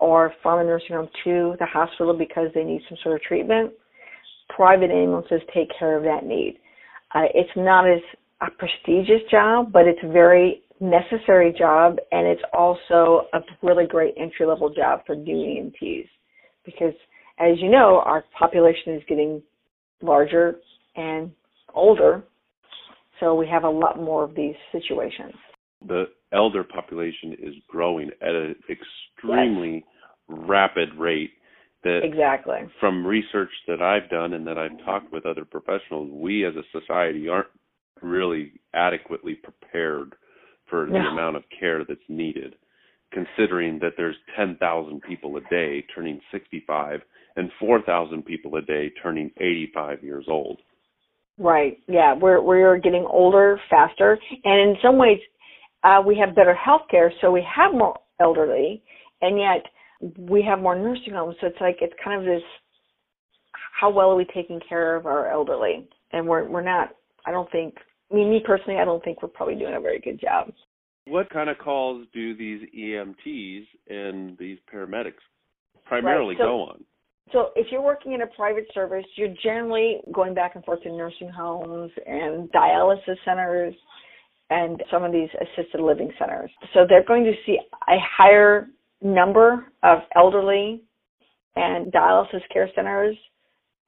or 0.00 0.32
from 0.42 0.60
a 0.60 0.64
nursing 0.64 0.94
home 0.96 1.08
to 1.24 1.54
the 1.58 1.66
hospital 1.66 2.16
because 2.16 2.48
they 2.54 2.64
need 2.64 2.82
some 2.88 2.98
sort 3.02 3.16
of 3.16 3.22
treatment. 3.22 3.72
Private 4.50 4.90
ambulances 4.90 5.40
take 5.54 5.68
care 5.78 5.96
of 5.96 6.04
that 6.04 6.26
need. 6.26 6.58
Uh, 7.14 7.24
it's 7.34 7.50
not 7.56 7.88
as 7.88 8.00
a 8.40 8.50
prestigious 8.50 9.22
job, 9.30 9.72
but 9.72 9.86
it's 9.86 9.98
a 10.02 10.12
very 10.12 10.62
necessary 10.80 11.52
job, 11.58 11.96
and 12.12 12.26
it's 12.26 12.42
also 12.52 13.26
a 13.32 13.40
really 13.62 13.86
great 13.86 14.14
entry 14.16 14.46
level 14.46 14.72
job 14.72 15.00
for 15.06 15.16
new 15.16 15.36
EMTs 15.36 16.08
because 16.64 16.94
as 17.38 17.60
you 17.60 17.70
know, 17.70 18.02
our 18.04 18.24
population 18.38 18.94
is 18.94 19.02
getting 19.08 19.42
larger 20.02 20.56
and 20.96 21.30
older, 21.74 22.22
so 23.20 23.34
we 23.34 23.46
have 23.48 23.64
a 23.64 23.70
lot 23.70 23.96
more 23.96 24.24
of 24.24 24.34
these 24.34 24.54
situations. 24.72 25.34
The 25.86 26.04
elder 26.32 26.64
population 26.64 27.34
is 27.40 27.54
growing 27.68 28.10
at 28.20 28.34
an 28.34 28.56
extremely 28.68 29.84
yes. 30.28 30.38
rapid 30.48 30.88
rate. 30.98 31.30
That 31.84 32.00
exactly 32.02 32.58
from 32.80 33.06
research 33.06 33.52
that 33.68 33.80
I've 33.80 34.10
done 34.10 34.32
and 34.32 34.44
that 34.48 34.58
I've 34.58 34.84
talked 34.84 35.12
with 35.12 35.24
other 35.24 35.44
professionals, 35.44 36.10
we 36.12 36.44
as 36.44 36.54
a 36.56 36.80
society 36.80 37.28
aren't 37.28 37.46
really 38.02 38.54
adequately 38.74 39.34
prepared 39.34 40.16
for 40.68 40.86
no. 40.86 40.94
the 40.94 41.08
amount 41.08 41.36
of 41.36 41.44
care 41.60 41.84
that's 41.84 42.00
needed 42.08 42.56
considering 43.12 43.78
that 43.80 43.92
there's 43.96 44.16
10,000 44.36 45.00
people 45.02 45.36
a 45.36 45.40
day 45.48 45.84
turning 45.94 46.20
65 46.32 47.00
and 47.38 47.50
4,000 47.60 48.24
people 48.24 48.56
a 48.56 48.62
day 48.62 48.90
turning 49.00 49.30
85 49.38 50.02
years 50.02 50.26
old. 50.28 50.58
Right. 51.38 51.78
Yeah, 51.86 52.14
we're 52.14 52.42
we're 52.42 52.78
getting 52.78 53.06
older 53.08 53.60
faster, 53.70 54.18
and 54.44 54.70
in 54.70 54.76
some 54.82 54.98
ways, 54.98 55.20
uh, 55.84 56.02
we 56.04 56.18
have 56.18 56.34
better 56.34 56.52
health 56.52 56.82
care, 56.90 57.12
so 57.20 57.30
we 57.30 57.46
have 57.54 57.72
more 57.72 57.96
elderly, 58.20 58.82
and 59.22 59.38
yet 59.38 59.64
we 60.18 60.42
have 60.42 60.58
more 60.58 60.74
nursing 60.74 61.12
homes. 61.12 61.36
So 61.40 61.46
it's 61.46 61.60
like 61.60 61.76
it's 61.80 61.94
kind 62.02 62.18
of 62.20 62.26
this: 62.26 62.42
how 63.80 63.88
well 63.88 64.10
are 64.10 64.16
we 64.16 64.26
taking 64.34 64.58
care 64.68 64.96
of 64.96 65.06
our 65.06 65.30
elderly? 65.30 65.88
And 66.10 66.26
we're 66.26 66.44
we're 66.48 66.60
not. 66.60 66.88
I 67.24 67.30
don't 67.30 67.50
think. 67.52 67.74
I 68.10 68.16
mean, 68.16 68.30
me 68.30 68.42
personally, 68.44 68.80
I 68.80 68.84
don't 68.84 69.04
think 69.04 69.22
we're 69.22 69.28
probably 69.28 69.54
doing 69.54 69.76
a 69.76 69.80
very 69.80 70.00
good 70.00 70.20
job. 70.20 70.52
What 71.06 71.30
kind 71.30 71.48
of 71.48 71.58
calls 71.58 72.04
do 72.12 72.36
these 72.36 72.62
EMTs 72.76 73.64
and 73.88 74.36
these 74.38 74.58
paramedics 74.74 75.22
primarily 75.84 76.34
right. 76.34 76.42
so, 76.42 76.44
go 76.44 76.60
on? 76.62 76.84
So 77.32 77.50
if 77.56 77.66
you're 77.70 77.82
working 77.82 78.12
in 78.12 78.22
a 78.22 78.26
private 78.26 78.66
service, 78.72 79.04
you're 79.16 79.34
generally 79.42 80.00
going 80.12 80.34
back 80.34 80.54
and 80.54 80.64
forth 80.64 80.82
to 80.82 80.92
nursing 80.92 81.28
homes 81.28 81.90
and 82.06 82.50
dialysis 82.52 83.16
centers 83.24 83.74
and 84.50 84.82
some 84.90 85.04
of 85.04 85.12
these 85.12 85.28
assisted 85.40 85.80
living 85.80 86.10
centers. 86.18 86.50
So 86.72 86.80
they're 86.88 87.04
going 87.04 87.24
to 87.24 87.34
see 87.44 87.58
a 87.88 87.96
higher 88.16 88.68
number 89.02 89.66
of 89.82 89.98
elderly 90.16 90.82
and 91.56 91.92
dialysis 91.92 92.40
care 92.52 92.70
centers 92.74 93.16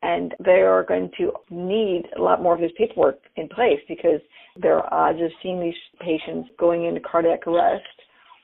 and 0.02 0.34
they 0.44 0.62
are 0.62 0.84
going 0.84 1.10
to 1.18 1.32
need 1.50 2.04
a 2.16 2.22
lot 2.22 2.42
more 2.42 2.54
of 2.54 2.60
this 2.60 2.70
paperwork 2.78 3.18
in 3.36 3.48
place 3.48 3.80
because 3.88 4.20
there 4.60 4.78
are 4.78 5.10
odds 5.10 5.20
of 5.20 5.30
seeing 5.42 5.60
these 5.60 5.74
patients 6.00 6.48
going 6.58 6.86
into 6.86 7.00
cardiac 7.00 7.46
arrest 7.46 7.84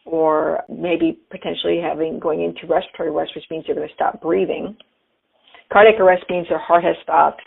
or 0.06 0.62
maybe 0.68 1.18
potentially 1.30 1.80
having 1.82 2.18
going 2.18 2.42
into 2.42 2.66
respiratory 2.72 3.08
arrest, 3.08 3.32
which 3.34 3.44
means 3.50 3.64
they're 3.66 3.74
going 3.76 3.88
to 3.88 3.94
stop 3.94 4.20
breathing. 4.22 4.76
Cardiac 5.72 6.00
arrest 6.00 6.24
means 6.30 6.46
their 6.48 6.58
heart 6.58 6.84
has 6.84 6.96
stopped 7.02 7.42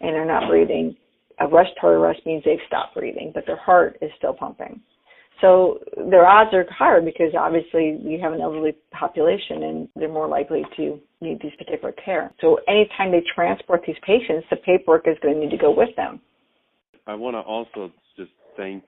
and 0.00 0.10
they're 0.14 0.26
not 0.26 0.48
breathing. 0.48 0.96
A 1.40 1.46
respiratory 1.46 1.96
arrest 1.96 2.20
means 2.26 2.42
they've 2.44 2.58
stopped 2.66 2.94
breathing, 2.94 3.30
but 3.34 3.44
their 3.46 3.56
heart 3.56 3.96
is 4.02 4.10
still 4.18 4.34
pumping. 4.34 4.80
So 5.40 5.80
their 6.10 6.26
odds 6.26 6.50
are 6.54 6.64
higher 6.70 7.00
because 7.00 7.34
obviously 7.38 7.98
you 8.02 8.18
have 8.22 8.32
an 8.32 8.40
elderly 8.40 8.76
population 8.92 9.62
and 9.64 9.88
they're 9.96 10.08
more 10.08 10.28
likely 10.28 10.62
to 10.76 11.00
need 11.20 11.40
these 11.42 11.52
particular 11.58 11.92
care. 11.92 12.32
So 12.40 12.58
anytime 12.68 13.10
they 13.10 13.22
transport 13.34 13.82
these 13.86 13.96
patients, 14.06 14.46
the 14.50 14.56
paperwork 14.56 15.06
is 15.06 15.16
going 15.22 15.34
to 15.34 15.40
need 15.40 15.50
to 15.50 15.56
go 15.56 15.74
with 15.74 15.94
them. 15.96 16.20
I 17.06 17.14
want 17.14 17.34
to 17.34 17.40
also 17.40 17.92
just 18.16 18.30
thank 18.56 18.84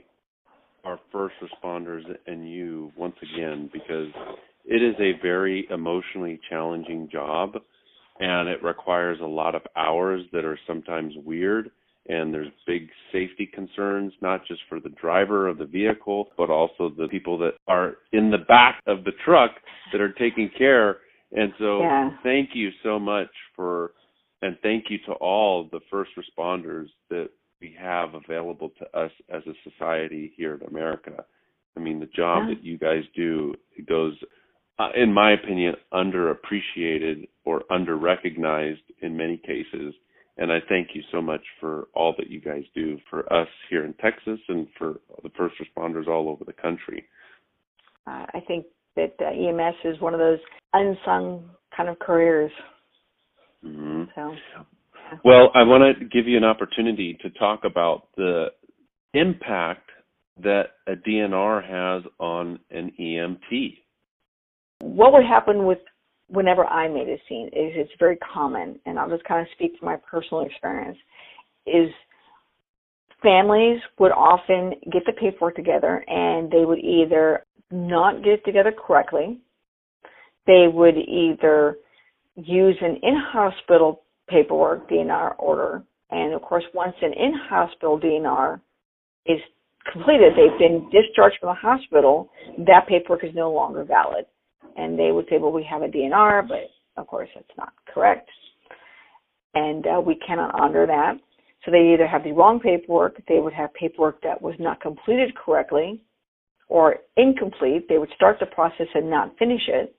our 0.87 1.01
first 1.11 1.35
responders 1.43 2.03
and 2.27 2.49
you 2.49 2.93
once 2.97 3.17
again 3.35 3.69
because 3.73 4.09
it 4.65 4.83
is 4.83 4.95
a 5.01 5.21
very 5.21 5.67
emotionally 5.71 6.39
challenging 6.49 7.09
job 7.11 7.55
and 8.21 8.49
it 8.49 8.63
requires 8.63 9.19
a 9.21 9.27
lot 9.27 9.55
of 9.55 9.63
hours 9.77 10.23
that 10.33 10.45
are 10.45 10.59
sometimes 10.67 11.13
weird 11.25 11.71
and 12.09 12.33
there's 12.33 12.47
big 12.69 12.89
safety 13.13 13.51
concerns 13.53 14.13
not 14.23 14.47
just 14.47 14.61
for 14.69 14.79
the 14.79 14.91
driver 14.91 15.49
of 15.49 15.59
the 15.59 15.67
vehicle 15.67 16.29
but 16.37 16.51
also 16.51 16.91
the 16.97 17.09
people 17.09 17.37
that 17.37 17.55
are 17.67 17.97
in 18.13 18.31
the 18.31 18.45
back 18.47 18.81
of 18.87 19.03
the 19.05 19.13
truck 19.25 19.51
that 19.91 20.01
are 20.01 20.13
taking 20.13 20.49
care 20.57 20.99
And 21.33 21.53
so 21.59 21.81
Yeah. 21.81 22.11
thank 22.23 22.51
you 22.55 22.71
so 22.85 23.01
much 23.01 23.31
for 23.57 23.93
and 24.43 24.57
thank 24.63 24.85
you 24.91 24.99
to 25.07 25.13
all 25.15 25.65
the 25.73 25.81
first 25.91 26.13
responders 26.17 26.89
that 27.11 27.31
we 27.67 27.77
have 27.81 28.15
available 28.15 28.71
to 28.79 28.99
us 28.99 29.11
as 29.29 29.43
a 29.47 29.71
society 29.71 30.33
here 30.37 30.55
in 30.55 30.67
America. 30.69 31.25
I 31.77 31.81
mean, 31.81 31.99
the 31.99 32.07
job 32.07 32.45
Yeah. 32.49 32.55
that 32.55 32.65
you 32.65 32.79
guys 32.79 33.05
do 33.15 33.55
goes, 33.87 34.17
uh, 34.79 34.93
in 34.95 35.13
my 35.13 35.33
opinion, 35.33 35.75
underappreciated 35.93 37.29
or 37.45 37.65
underrecognized 37.71 38.85
in 39.01 39.17
many 39.17 39.37
cases. 39.39 39.95
And 40.39 40.53
I 40.53 40.61
thank 40.61 40.95
you 40.95 41.03
so 41.11 41.21
much 41.21 41.45
for 41.59 41.89
all 41.95 42.13
that 42.19 42.29
you 42.29 42.41
guys 42.41 42.65
do 42.75 42.99
for 43.11 43.31
us 43.33 43.49
here 43.69 43.85
in 43.85 43.95
Texas 43.95 44.39
and 44.49 44.69
for 44.79 45.01
the 45.23 45.31
first 45.31 45.57
responders 45.59 46.07
all 46.07 46.29
over 46.29 46.45
the 46.45 46.53
country. 46.53 47.09
Uh, 48.07 48.27
I 48.33 48.41
think 48.47 48.67
that 48.95 49.15
uh, 49.21 49.25
EMS 49.25 49.77
is 49.85 50.01
one 50.01 50.15
of 50.15 50.21
those 50.21 50.41
unsung 50.73 51.51
kind 51.77 51.89
of 51.89 51.99
careers. 51.99 52.53
hmm 53.63 54.05
So, 54.15 54.37
Well, 55.25 55.51
I 55.55 55.63
want 55.63 55.99
to 55.99 56.05
give 56.05 56.27
you 56.27 56.37
an 56.37 56.45
opportunity 56.45 57.17
to 57.23 57.31
talk 57.31 57.61
about 57.65 58.09
the 58.17 58.47
impact 59.15 59.91
that 60.43 60.65
a 60.87 60.93
DNR 60.93 61.63
has 61.65 62.03
on 62.19 62.59
an 62.71 62.93
EMT. 63.01 63.79
what 64.81 65.13
would 65.13 65.25
happen 65.25 65.65
with 65.65 65.79
whenever 66.29 66.67
I 66.67 66.89
made 66.89 67.09
a 67.09 67.17
scene 67.29 67.47
is 67.49 67.73
it's 67.75 67.91
very 67.99 68.17
common, 68.17 68.79
and 68.85 68.99
I'll 68.99 69.09
just 69.09 69.25
kind 69.25 69.41
of 69.41 69.47
speak 69.53 69.73
from 69.79 69.87
my 69.87 69.97
personal 69.97 70.45
experience. 70.45 70.99
Is 71.67 71.91
families 73.23 73.81
would 73.99 74.13
often 74.13 74.75
get 74.93 75.03
the 75.07 75.13
paperwork 75.13 75.57
together, 75.57 76.05
and 76.09 76.51
they 76.51 76.65
would 76.65 76.79
either 76.79 77.45
not 77.71 78.23
get 78.23 78.35
it 78.35 78.45
together 78.45 78.73
correctly. 78.73 79.41
They 80.47 80.67
would 80.73 80.97
either 80.97 81.79
use 82.37 82.77
an 82.81 82.99
in-hospital 83.03 84.03
paperwork 84.29 84.89
DNR 84.91 85.35
order, 85.39 85.83
and 86.11 86.35
of 86.35 86.43
course, 86.43 86.65
once 86.75 86.95
an 87.03 87.13
in-hospital 87.13 87.99
DNR 88.01 88.61
is 89.27 89.41
completed, 89.93 90.33
they've 90.37 90.59
been 90.59 90.89
discharged 90.91 91.37
from 91.41 91.51
the 91.51 91.55
hospital, 91.55 92.31
that 92.67 92.87
paperwork 92.89 93.25
is 93.25 93.35
no 93.35 93.53
longer 93.53 93.85
valid. 93.85 94.25
And 94.77 94.99
they 94.99 95.11
would 95.11 95.27
say, 95.31 95.39
well, 95.39 95.53
we 95.53 95.67
have 95.69 95.83
a 95.83 95.89
DNR, 95.89 96.47
but 96.47 96.71
of 96.97 97.07
course 97.07 97.29
that's 97.35 97.47
not 97.57 97.73
correct. 97.93 98.29
And 99.55 99.87
uh, 99.87 100.01
we 100.01 100.17
cannot 100.27 100.59
honor 100.61 100.87
that. 100.87 101.15
So 101.65 101.71
they 101.71 101.93
either 101.95 102.07
have 102.07 102.23
the 102.23 102.33
wrong 102.33 102.61
paperwork, 102.61 103.21
they 103.29 103.41
would 103.41 103.53
have 103.53 103.75
paperwork 103.75 104.23
that 104.23 104.41
was 104.41 104.55
not 104.59 104.81
completed 104.81 105.35
correctly, 105.35 106.01
or 106.69 106.97
incomplete. 107.17 107.89
They 107.89 107.99
would 107.99 108.11
start 108.15 108.37
the 108.39 108.47
process 108.47 108.87
and 108.95 109.11
not 109.11 109.37
finish 109.39 109.63
it. 109.67 109.97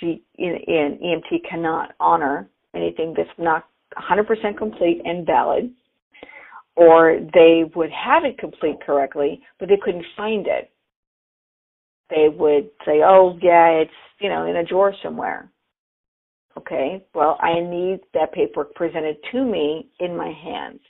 So 0.00 0.06
you, 0.06 0.18
in, 0.38 0.56
in 0.66 0.98
EMT 1.04 1.48
cannot 1.48 1.92
honor 2.00 2.48
anything 2.76 3.14
that's 3.16 3.28
not 3.38 3.64
100% 3.96 4.56
complete 4.56 5.00
and 5.04 5.26
valid 5.26 5.72
or 6.76 7.18
they 7.32 7.64
would 7.74 7.90
have 7.90 8.24
it 8.24 8.38
complete 8.38 8.76
correctly, 8.84 9.40
but 9.58 9.68
they 9.68 9.78
couldn't 9.82 10.04
find 10.16 10.46
it. 10.46 10.70
They 12.10 12.28
would 12.28 12.70
say, 12.84 13.02
"Oh, 13.02 13.36
yeah, 13.42 13.68
it's 13.70 13.90
you 14.20 14.28
know 14.28 14.46
in 14.46 14.56
a 14.56 14.64
drawer 14.64 14.94
somewhere." 15.02 15.50
Okay, 16.56 17.04
well, 17.14 17.36
I 17.40 17.60
need 17.60 18.00
that 18.14 18.32
paperwork 18.32 18.74
presented 18.74 19.16
to 19.32 19.44
me 19.44 19.88
in 19.98 20.16
my 20.16 20.30
hands, 20.30 20.80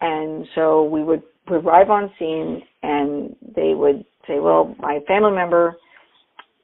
and 0.00 0.46
so 0.54 0.84
we 0.84 1.02
would 1.02 1.22
arrive 1.48 1.90
on 1.90 2.12
scene, 2.18 2.62
and 2.82 3.34
they 3.54 3.74
would 3.74 4.04
say, 4.26 4.38
"Well, 4.38 4.76
my 4.78 5.00
family 5.08 5.32
member, 5.32 5.78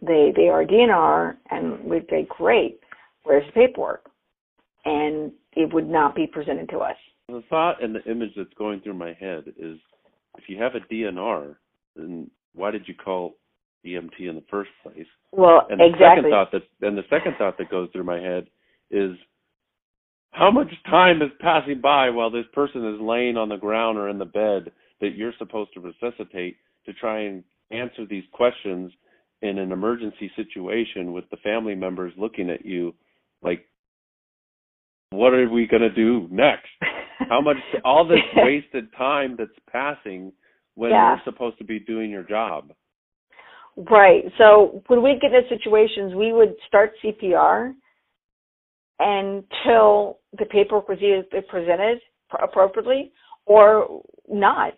they 0.03 0.33
they 0.37 0.49
are 0.49 0.65
DNR," 0.65 1.37
and 1.51 1.85
we'd 1.85 2.09
say, 2.11 2.25
"Great, 2.29 2.81
where's 3.25 3.47
the 3.47 3.53
paperwork?" 3.53 4.11
And 4.85 5.33
it 5.53 5.73
would 5.73 5.89
not 5.89 6.15
be 6.15 6.27
presented 6.27 6.69
to 6.71 6.79
us. 6.79 6.97
The 7.29 7.43
thought 7.49 7.83
and 7.83 7.95
the 7.95 8.05
image 8.11 8.35
that's 8.37 8.53
going 8.55 8.81
through 8.81 8.95
my 8.95 9.13
head 9.13 9.45
is 9.57 9.79
if 10.39 10.49
you 10.49 10.61
have 10.61 10.75
a 10.75 10.81
DNR, 10.93 11.57
then 11.97 12.31
why 12.55 12.71
did 12.71 12.87
you 12.89 12.95
call 12.95 13.37
EMT 13.85 14.29
in 14.29 14.35
the 14.35 14.45
first 14.51 14.71
place? 14.83 15.07
Well, 15.33 15.67
And 15.71 15.81
the 15.81 15.87
exactly. 15.87 16.07
second 16.17 16.31
thought 16.31 16.53
that 16.53 16.87
and 16.87 16.97
the 16.97 17.05
second 17.09 17.37
thought 17.39 17.59
that 17.59 17.71
goes 17.71 17.89
through 17.93 18.05
my 18.05 18.21
head 18.21 18.49
is 18.91 19.17
how 20.33 20.51
much 20.51 20.69
time 20.87 21.21
is 21.23 21.31
passing 21.41 21.81
by 21.81 22.11
while 22.11 22.31
this 22.31 22.47
person 22.53 22.95
is 22.95 23.01
laying 23.01 23.37
on 23.37 23.49
the 23.49 23.57
ground 23.57 23.99
or 23.99 24.09
in 24.09 24.19
the 24.19 24.25
bed 24.25 24.73
that 25.01 25.15
you're 25.15 25.35
supposed 25.39 25.73
to 25.75 25.81
resuscitate 25.81 26.57
to 26.87 26.93
try 26.95 27.21
and 27.21 27.45
answer 27.71 28.07
these 28.07 28.25
questions 28.33 28.93
in 29.43 29.59
an 29.59 29.73
emergency 29.73 30.31
situation 30.37 31.13
with 31.13 31.29
the 31.31 31.37
family 31.39 31.75
members 31.75 32.13
looking 32.17 32.51
at 32.51 32.65
you 32.65 32.95
like 33.43 33.69
what 35.11 35.35
are 35.35 35.49
we 35.49 35.67
going 35.67 35.83
to 35.83 35.91
do 35.91 36.27
next? 36.31 36.69
How 37.29 37.41
much 37.41 37.59
all 37.85 38.07
this 38.07 38.21
wasted 38.37 38.89
time 38.97 39.37
that's 39.39 39.51
passing 39.71 40.33
when 40.75 40.91
Yeah. 40.91 41.11
you're 41.11 41.23
supposed 41.25 41.59
to 41.59 41.65
be 41.65 41.79
doing 41.79 42.11
your 42.11 42.23
job. 42.23 42.73
Right. 43.77 44.25
So 44.39 44.83
when 44.89 45.03
we 45.03 45.19
get 45.21 45.33
into 45.33 45.49
situations, 45.49 46.15
we 46.15 46.33
would 46.33 46.55
start 46.67 46.93
CPR 47.03 47.75
until 48.99 50.19
the 50.39 50.47
paperwork 50.47 50.89
was 50.89 50.99
either 51.01 51.43
presented 51.49 52.01
appropriately 52.43 53.13
or 53.47 54.03
not. 54.29 54.75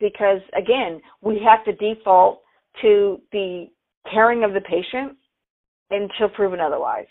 Because 0.00 0.40
again, 0.56 1.00
we 1.20 1.40
have 1.44 1.64
to 1.64 1.72
default 1.72 2.42
to 2.80 3.20
the 3.32 3.68
caring 4.10 4.44
of 4.44 4.52
the 4.52 4.60
patient 4.62 5.16
until 5.90 6.28
proven 6.30 6.58
otherwise. 6.58 7.06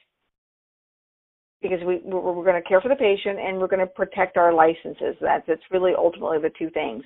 Because 1.62 1.80
we 1.86 2.02
we're, 2.04 2.44
going 2.44 2.62
to 2.62 2.68
care 2.68 2.82
for 2.82 2.90
the 2.90 2.96
patient 2.96 3.38
and 3.40 3.58
we're 3.58 3.68
going 3.68 3.86
to 3.86 3.88
protect 3.88 4.36
our 4.36 4.54
licenses. 4.54 5.16
That's 5.22 5.46
that's 5.48 5.62
really 5.70 5.92
ultimately 5.96 6.40
the 6.40 6.52
two 6.58 6.70
things. 6.72 7.04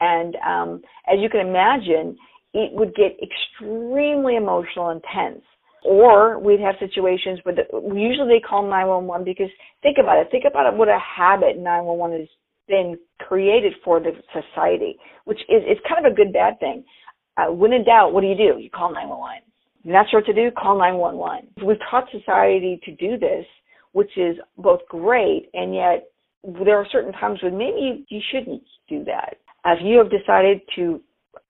And 0.00 0.36
um, 0.46 0.82
as 1.12 1.18
you 1.18 1.28
can 1.28 1.40
imagine, 1.40 2.16
it 2.54 2.72
would 2.72 2.94
get 2.94 3.16
extremely 3.20 4.36
emotional 4.36 4.90
and 4.90 5.02
tense. 5.12 5.42
Or 5.84 6.38
we'd 6.38 6.60
have 6.60 6.74
situations 6.80 7.38
where 7.44 7.54
the, 7.54 7.62
usually 7.94 8.38
they 8.38 8.40
call 8.40 8.62
911 8.62 9.24
because 9.24 9.50
think 9.82 9.98
about 10.00 10.18
it. 10.18 10.28
Think 10.30 10.44
about 10.48 10.76
what 10.76 10.88
a 10.88 10.98
habit 10.98 11.58
911 11.58 12.20
has 12.20 12.28
been 12.66 12.98
created 13.20 13.74
for 13.84 14.00
the 14.00 14.10
society, 14.32 14.98
which 15.24 15.38
is 15.48 15.62
it's 15.66 15.80
kind 15.88 16.04
of 16.04 16.12
a 16.12 16.14
good 16.14 16.32
bad 16.32 16.58
thing. 16.58 16.84
Uh, 17.36 17.52
when 17.52 17.72
in 17.72 17.84
doubt, 17.84 18.12
what 18.12 18.22
do 18.22 18.26
you 18.26 18.36
do? 18.36 18.58
You 18.58 18.70
call 18.70 18.92
911. 18.92 19.42
You're 19.84 19.94
not 19.94 20.06
sure 20.10 20.20
what 20.20 20.26
to 20.26 20.32
do? 20.32 20.50
Call 20.50 20.78
911. 20.78 21.64
We've 21.64 21.78
taught 21.88 22.10
society 22.10 22.80
to 22.84 22.90
do 22.96 23.18
this, 23.18 23.46
which 23.96 24.18
is 24.18 24.36
both 24.58 24.80
great 24.90 25.48
and 25.54 25.74
yet 25.74 26.10
there 26.66 26.76
are 26.76 26.86
certain 26.92 27.12
times 27.12 27.38
when 27.42 27.56
maybe 27.56 27.80
you, 27.80 28.04
you 28.10 28.20
shouldn't 28.30 28.62
do 28.90 29.02
that. 29.04 29.38
If 29.64 29.78
you 29.82 29.96
have 29.96 30.10
decided 30.10 30.60
to 30.76 31.00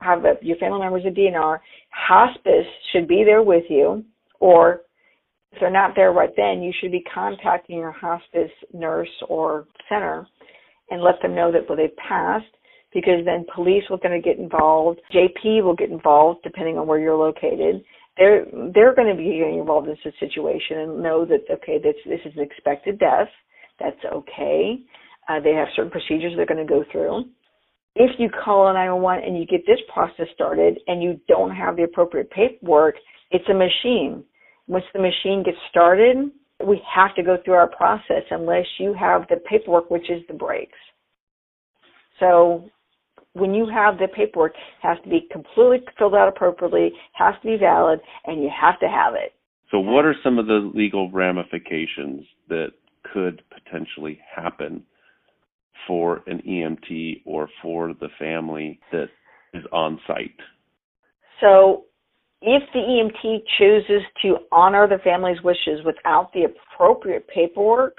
have 0.01 0.25
a, 0.25 0.35
your 0.43 0.57
family 0.59 0.79
members 0.79 1.03
a 1.05 1.11
DNR, 1.11 1.59
hospice 1.91 2.67
should 2.93 3.09
be 3.09 3.25
there 3.25 3.43
with 3.43 3.65
you, 3.69 4.05
or 4.39 4.83
if 5.51 5.59
they're 5.59 5.73
not 5.73 5.97
there 5.97 6.13
right 6.13 6.31
then, 6.37 6.63
you 6.63 6.73
should 6.81 6.93
be 6.93 7.03
contacting 7.13 7.79
your 7.79 7.91
hospice 7.91 8.53
nurse 8.73 9.09
or 9.29 9.67
center 9.89 10.25
and 10.91 11.03
let 11.03 11.21
them 11.23 11.35
know 11.35 11.51
that 11.51 11.69
well, 11.69 11.77
they've 11.77 11.97
passed 11.97 12.47
because 12.95 13.25
then 13.25 13.45
police 13.57 13.83
will 13.91 13.97
going 13.97 14.23
to 14.23 14.25
get 14.25 14.39
involved, 14.39 15.01
JP 15.13 15.65
will 15.65 15.75
get 15.75 15.91
involved 15.91 16.45
depending 16.45 16.79
on 16.79 16.87
where 16.87 17.01
you're 17.01 17.17
located. 17.17 17.83
They're 18.17 18.47
they're 18.75 18.95
going 18.95 19.09
to 19.09 19.15
be 19.15 19.39
getting 19.39 19.59
involved 19.59 19.89
in 19.89 19.97
this 20.03 20.15
situation 20.19 20.79
and 20.79 21.03
know 21.03 21.25
that 21.27 21.45
okay, 21.51 21.79
this 21.79 21.97
this 22.07 22.21
is 22.25 22.33
an 22.37 22.43
expected 22.43 22.99
death. 22.99 23.29
That's 23.79 24.01
okay. 24.13 24.79
Uh, 25.29 25.41
they 25.41 25.53
have 25.53 25.69
certain 25.75 25.91
procedures 25.91 26.33
they're 26.37 26.47
going 26.47 26.65
to 26.67 26.73
go 26.73 26.85
through 26.91 27.25
if 27.97 28.11
you 28.19 28.29
call 28.29 28.73
911 28.73 29.25
and 29.25 29.39
you 29.39 29.47
get 29.47 29.67
this 29.67 29.81
process 29.93 30.27
started 30.35 30.79
and 30.87 31.03
you 31.03 31.19
don't 31.29 31.51
have 31.51 31.77
the 31.77 31.83
appropriate 31.83 32.31
paperwork, 32.31 32.97
it's 33.31 33.49
a 33.49 33.55
machine. 33.55 34.23
Once 34.69 34.85
the 34.93 35.01
machine 35.01 35.43
gets 35.43 35.57
started, 35.71 36.31
we 36.65 36.81
have 36.95 37.15
to 37.15 37.23
go 37.23 37.39
through 37.43 37.55
our 37.55 37.69
process 37.69 38.23
unless 38.31 38.67
you 38.79 38.93
have 38.93 39.23
the 39.29 39.37
paperwork, 39.49 39.91
which 39.91 40.11
is 40.11 40.23
the 40.29 40.35
brakes. 40.35 40.79
So 42.21 42.69
when 43.37 43.55
you 43.55 43.67
have 43.73 43.99
the 43.99 44.09
paperwork, 44.09 44.55
has 44.83 44.97
to 45.05 45.11
be 45.11 45.29
completely 45.31 45.81
filled 45.99 46.15
out 46.15 46.29
appropriately, 46.29 46.93
has 47.13 47.35
to 47.43 47.49
be 47.49 47.57
valid, 47.57 48.01
and 48.25 48.43
you 48.43 48.51
have 48.61 48.81
to 48.81 48.89
have 48.89 49.15
it. 49.15 49.33
So, 49.71 49.79
what 49.79 50.05
are 50.05 50.15
some 50.23 50.39
of 50.39 50.47
the 50.47 50.71
legal 50.75 51.11
ramifications 51.11 52.25
that 52.49 52.69
could 53.13 53.43
potentially 53.51 54.19
happen 54.35 54.83
for 55.87 56.23
an 56.27 56.43
EMT 56.49 57.23
or 57.25 57.49
for 57.63 57.93
the 57.95 58.09
family 58.19 58.81
that 58.93 59.09
is 59.53 59.65
on 59.73 60.01
site? 60.07 60.39
So, 61.41 61.85
if 62.41 62.63
the 62.73 62.81
EMT 62.81 63.43
chooses 63.59 64.03
to 64.23 64.37
honor 64.53 64.87
the 64.87 64.99
family's 65.03 65.43
wishes 65.43 65.85
without 65.85 66.33
the 66.33 66.45
appropriate 66.45 67.27
paperwork, 67.29 67.97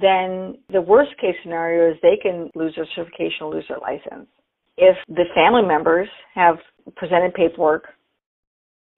then 0.00 0.58
the 0.72 0.80
worst 0.80 1.12
case 1.20 1.36
scenario 1.42 1.92
is 1.92 1.96
they 2.02 2.18
can 2.20 2.50
lose 2.54 2.74
their 2.74 2.86
certification, 2.96 3.46
lose 3.46 3.64
their 3.68 3.78
license. 3.78 4.28
If 4.76 4.96
the 5.08 5.24
family 5.34 5.62
members 5.62 6.08
have 6.34 6.56
presented 6.96 7.32
paperwork 7.34 7.84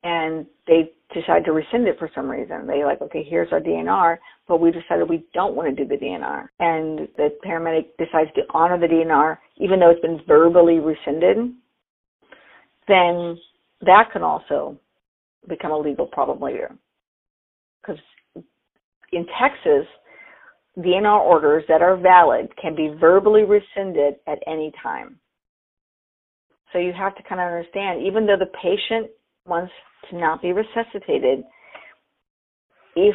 and 0.03 0.47
they 0.67 0.93
decide 1.13 1.45
to 1.45 1.53
rescind 1.53 1.87
it 1.87 1.99
for 1.99 2.11
some 2.15 2.29
reason. 2.29 2.67
They 2.67 2.85
like, 2.85 3.01
okay, 3.03 3.25
here's 3.29 3.53
our 3.53 3.61
DNR, 3.61 4.19
but 4.49 4.61
we 4.61 4.71
decided 4.71 5.09
we 5.09 5.25
don't 5.35 5.55
want 5.55 5.69
to 5.69 5.85
do 5.85 5.89
the 5.89 5.97
DNR. 5.97 6.49
And 6.61 7.09
the 7.17 7.31
paramedic 7.45 7.89
decides 7.99 8.31
to 8.35 8.43
honor 8.55 8.79
the 8.79 8.87
DNR, 8.87 9.39
even 9.59 9.81
though 9.81 9.91
it's 9.91 10.01
been 10.01 10.21
verbally 10.27 10.79
rescinded, 10.79 11.37
then 12.89 13.39
that 13.83 14.11
can 14.13 14.23
also 14.23 14.79
become 15.49 15.73
a 15.73 15.79
legal 15.79 16.07
problem 16.07 16.41
later. 16.41 16.75
Because 17.83 18.01
in 19.13 19.27
Texas, 19.41 19.87
DNR 20.79 21.21
orders 21.21 21.65
that 21.69 21.83
are 21.83 21.97
valid 21.97 22.49
can 22.61 22.75
be 22.75 22.95
verbally 23.01 23.45
rescinded 23.45 24.17
at 24.27 24.39
any 24.47 24.73
time. 24.83 25.19
So 26.73 26.79
you 26.79 26.93
have 26.93 27.17
to 27.17 27.23
kind 27.23 27.41
of 27.41 27.47
understand, 27.47 28.07
even 28.07 28.27
though 28.27 28.37
the 28.39 28.53
patient 28.63 29.11
wants 29.47 29.73
to 30.11 30.19
not 30.19 30.43
be 30.43 30.53
resuscitated, 30.53 31.45
if 32.95 33.15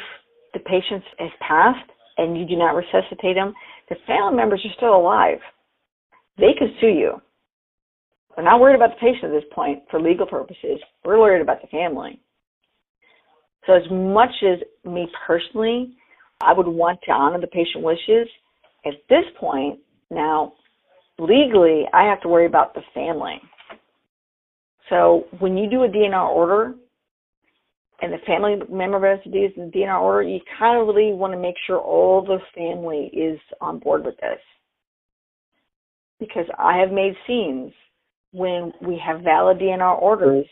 the 0.53 0.59
patient 0.59 1.03
has 1.19 1.29
passed 1.47 1.89
and 2.17 2.37
you 2.37 2.45
do 2.45 2.55
not 2.55 2.75
resuscitate 2.75 3.35
them, 3.35 3.53
the 3.89 3.95
family 4.07 4.35
members 4.35 4.61
are 4.65 4.73
still 4.77 4.95
alive. 4.95 5.39
They 6.37 6.53
could 6.57 6.69
sue 6.79 6.87
you. 6.87 7.21
We're 8.35 8.43
not 8.43 8.61
worried 8.61 8.75
about 8.75 8.91
the 8.91 9.11
patient 9.11 9.25
at 9.25 9.41
this 9.41 9.49
point 9.53 9.83
for 9.91 10.01
legal 10.01 10.25
purposes. 10.25 10.79
We're 11.03 11.19
worried 11.19 11.41
about 11.41 11.61
the 11.61 11.67
family. 11.67 12.21
So 13.67 13.73
as 13.73 13.83
much 13.91 14.31
as 14.41 14.59
me 14.89 15.07
personally, 15.27 15.95
I 16.41 16.53
would 16.53 16.67
want 16.67 16.99
to 17.05 17.11
honor 17.11 17.39
the 17.39 17.47
patient 17.47 17.83
wishes, 17.83 18.27
at 18.85 18.93
this 19.09 19.25
point, 19.39 19.79
now 20.09 20.53
legally 21.19 21.85
I 21.93 22.03
have 22.05 22.21
to 22.21 22.27
worry 22.27 22.45
about 22.45 22.73
the 22.73 22.81
family. 22.93 23.39
So 24.89 25.25
when 25.39 25.57
you 25.57 25.69
do 25.69 25.83
a 25.83 25.87
DNR 25.87 26.27
order 26.27 26.73
and 28.01 28.11
the 28.11 28.17
family 28.25 28.55
member 28.69 28.97
residues 28.97 29.53
in 29.55 29.65
the 29.65 29.71
DNR 29.71 30.01
order, 30.01 30.27
you 30.27 30.39
kind 30.57 30.81
of 30.81 30.87
really 30.87 31.13
want 31.13 31.33
to 31.33 31.39
make 31.39 31.55
sure 31.65 31.77
all 31.77 32.21
the 32.23 32.39
family 32.55 33.11
is 33.13 33.39
on 33.61 33.79
board 33.79 34.03
with 34.03 34.15
this. 34.17 34.39
Because 36.19 36.45
I 36.57 36.77
have 36.77 36.91
made 36.91 37.13
scenes 37.27 37.71
when 38.31 38.73
we 38.81 38.99
have 39.05 39.21
valid 39.21 39.59
DNR 39.59 40.01
orders 40.01 40.45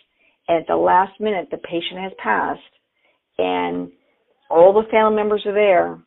and 0.47 0.59
at 0.59 0.67
the 0.67 0.75
last 0.75 1.19
minute 1.19 1.47
the 1.51 1.57
patient 1.57 1.99
has 1.99 2.11
passed 2.21 2.59
and 3.37 3.91
all 4.49 4.73
the 4.73 4.89
family 4.89 5.15
members 5.15 5.43
are 5.45 5.53
there 5.53 5.99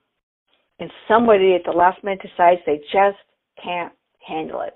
and 0.78 0.90
somebody 1.06 1.54
at 1.54 1.62
the 1.64 1.76
last 1.76 2.02
minute 2.02 2.20
decides 2.22 2.60
they 2.66 2.78
just 2.92 3.18
can't 3.62 3.92
handle 4.26 4.62
it. 4.62 4.74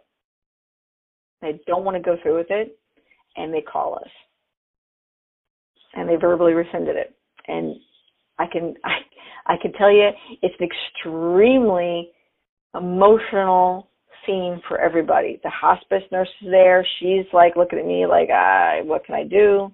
They 1.43 1.61
don't 1.67 1.85
want 1.85 1.97
to 1.97 2.03
go 2.03 2.17
through 2.23 2.37
with 2.37 2.47
it 2.51 2.79
and 3.37 3.53
they 3.53 3.61
call 3.61 3.97
us. 3.97 4.11
And 5.95 6.09
they 6.09 6.17
verbally 6.17 6.53
rescinded 6.53 6.97
it. 6.97 7.15
And 7.49 7.77
i 8.39 8.47
can 8.47 8.75
i 8.85 8.99
i 9.47 9.57
can 9.61 9.73
tell 9.73 9.91
you 9.91 10.11
it's 10.43 10.55
an 10.61 10.69
extremely 10.69 12.11
emotional 12.75 13.89
scene 14.25 14.61
for 14.69 14.81
everybody. 14.81 15.41
The 15.43 15.51
hospice 15.51 16.03
nurse 16.13 16.29
is 16.43 16.51
there. 16.51 16.87
She's 17.01 17.27
like 17.33 17.57
looking 17.57 17.79
at 17.79 17.87
me 17.87 18.07
like 18.07 18.29
what 18.87 19.05
can 19.05 19.15
i 19.15 19.25
do? 19.25 19.73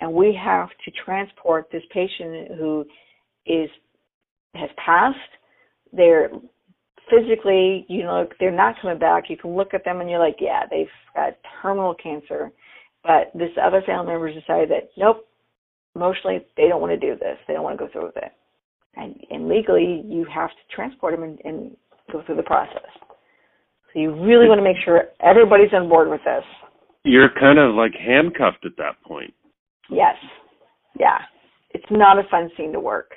And 0.00 0.12
we 0.12 0.38
have 0.42 0.68
to 0.84 0.90
transport 1.04 1.68
this 1.70 1.82
patient 1.92 2.58
who 2.58 2.84
is 3.46 3.68
has 4.54 4.70
passed 4.84 5.16
they're 5.92 6.30
physically 7.10 7.84
you 7.88 8.02
know 8.02 8.26
they're 8.38 8.50
not 8.50 8.74
coming 8.80 8.98
back 8.98 9.24
you 9.28 9.36
can 9.36 9.56
look 9.56 9.74
at 9.74 9.84
them 9.84 10.00
and 10.00 10.08
you're 10.08 10.18
like 10.18 10.36
yeah 10.40 10.62
they've 10.70 10.86
got 11.14 11.34
terminal 11.62 11.94
cancer 11.94 12.52
but 13.02 13.32
this 13.34 13.50
other 13.62 13.82
family 13.84 14.06
members 14.06 14.34
decided 14.34 14.70
that 14.70 14.90
nope, 14.96 15.26
emotionally 15.94 16.46
they 16.56 16.68
don't 16.68 16.80
want 16.80 16.98
to 16.98 17.06
do 17.06 17.18
this. 17.18 17.36
They 17.46 17.54
don't 17.54 17.64
want 17.64 17.78
to 17.78 17.84
go 17.84 17.92
through 17.92 18.06
with 18.06 18.16
it. 18.16 18.32
And, 18.94 19.16
and 19.30 19.48
legally 19.48 20.02
you 20.06 20.26
have 20.32 20.50
to 20.50 20.74
transport 20.74 21.14
them 21.14 21.24
and, 21.24 21.38
and 21.44 21.76
go 22.12 22.22
through 22.24 22.36
the 22.36 22.42
process. 22.42 22.86
So 23.92 24.00
you 24.00 24.12
really 24.12 24.48
want 24.48 24.58
to 24.58 24.64
make 24.64 24.76
sure 24.84 25.04
everybody's 25.20 25.72
on 25.72 25.88
board 25.88 26.08
with 26.08 26.20
this. 26.24 26.44
You're 27.04 27.30
kind 27.38 27.58
of 27.58 27.74
like 27.74 27.92
handcuffed 27.94 28.64
at 28.64 28.76
that 28.78 29.02
point. 29.04 29.34
Yes. 29.90 30.14
Yeah. 30.98 31.18
It's 31.70 31.84
not 31.90 32.18
a 32.18 32.22
fun 32.30 32.50
scene 32.56 32.72
to 32.72 32.80
work. 32.80 33.12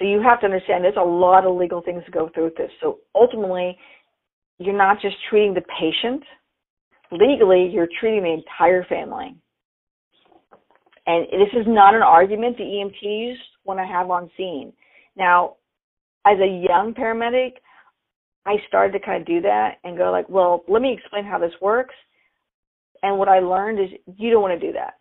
So 0.00 0.06
you 0.06 0.22
have 0.22 0.40
to 0.40 0.46
understand 0.46 0.82
there's 0.82 0.94
a 0.96 1.04
lot 1.04 1.44
of 1.46 1.56
legal 1.56 1.82
things 1.82 2.02
to 2.06 2.10
go 2.10 2.30
through 2.32 2.44
with 2.44 2.56
this. 2.56 2.70
So 2.80 3.00
ultimately, 3.14 3.76
you're 4.58 4.76
not 4.76 5.00
just 5.00 5.16
treating 5.28 5.52
the 5.52 5.62
patient, 5.78 6.22
legally 7.12 7.68
you're 7.72 7.88
treating 8.00 8.22
the 8.22 8.32
entire 8.32 8.84
family. 8.84 9.36
And 11.06 11.26
this 11.32 11.52
is 11.52 11.66
not 11.66 11.94
an 11.94 12.02
argument 12.02 12.56
the 12.56 12.64
EMTs 12.64 13.34
want 13.64 13.78
to 13.78 13.84
have 13.84 14.10
on 14.10 14.30
scene. 14.36 14.72
Now, 15.16 15.56
as 16.26 16.38
a 16.38 16.46
young 16.46 16.94
paramedic, 16.96 17.52
I 18.46 18.56
started 18.68 18.92
to 18.98 19.04
kind 19.04 19.20
of 19.20 19.26
do 19.26 19.40
that 19.42 19.78
and 19.84 19.98
go 19.98 20.10
like, 20.10 20.28
well, 20.28 20.64
let 20.68 20.80
me 20.82 20.92
explain 20.92 21.24
how 21.24 21.38
this 21.38 21.52
works. 21.60 21.94
And 23.02 23.18
what 23.18 23.28
I 23.28 23.40
learned 23.40 23.80
is 23.80 23.88
you 24.16 24.30
don't 24.30 24.42
want 24.42 24.58
to 24.58 24.66
do 24.66 24.72
that. 24.74 24.94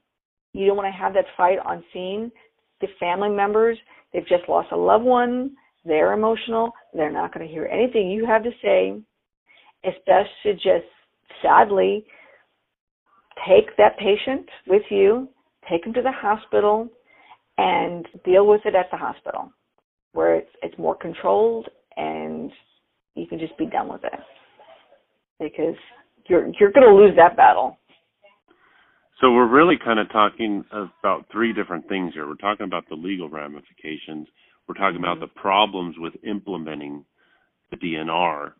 You 0.53 0.67
don't 0.67 0.77
want 0.77 0.87
to 0.87 0.97
have 0.97 1.13
that 1.13 1.25
fight 1.37 1.59
on 1.65 1.83
scene. 1.93 2.31
The 2.81 2.87
family 2.99 3.29
members, 3.29 3.77
they've 4.13 4.27
just 4.27 4.47
lost 4.47 4.71
a 4.71 4.77
loved 4.77 5.05
one. 5.05 5.51
They're 5.85 6.13
emotional. 6.13 6.71
They're 6.93 7.11
not 7.11 7.33
going 7.33 7.47
to 7.47 7.51
hear 7.51 7.65
anything 7.65 8.09
you 8.09 8.25
have 8.25 8.43
to 8.43 8.51
say. 8.61 8.99
It's 9.83 9.97
best 10.05 10.29
to 10.43 10.53
just 10.53 10.85
sadly, 11.41 12.05
take 13.47 13.75
that 13.77 13.97
patient 13.97 14.47
with 14.67 14.83
you, 14.89 15.29
take 15.69 15.83
them 15.83 15.93
to 15.93 16.01
the 16.01 16.11
hospital, 16.11 16.89
and 17.57 18.05
deal 18.25 18.47
with 18.47 18.61
it 18.65 18.75
at 18.75 18.87
the 18.91 18.97
hospital 18.97 19.51
where 20.13 20.35
it's, 20.35 20.49
it's 20.61 20.77
more 20.77 20.95
controlled 20.95 21.67
and 21.97 22.51
you 23.15 23.27
can 23.27 23.39
just 23.39 23.57
be 23.57 23.65
done 23.65 23.89
with 23.89 24.03
it 24.03 24.19
because 25.39 25.75
you're 26.27 26.49
you're 26.59 26.71
going 26.71 26.87
to 26.87 26.93
lose 26.93 27.15
that 27.15 27.35
battle. 27.35 27.78
So 29.21 29.31
we're 29.33 29.47
really 29.47 29.75
kind 29.83 29.99
of 29.99 30.09
talking 30.11 30.63
about 30.71 31.25
three 31.31 31.51
different 31.51 31.89
things 31.89 32.13
here. 32.13 32.27
We're 32.27 32.35
talking 32.35 32.65
about 32.65 32.87
the 32.87 32.95
legal 32.95 33.29
ramifications. 33.29 34.27
We're 34.67 34.75
talking 34.75 34.99
about 34.99 35.17
mm-hmm. 35.17 35.33
the 35.35 35.41
problems 35.41 35.95
with 35.97 36.13
implementing 36.23 37.03
the 37.71 37.77
DNR 37.77 38.53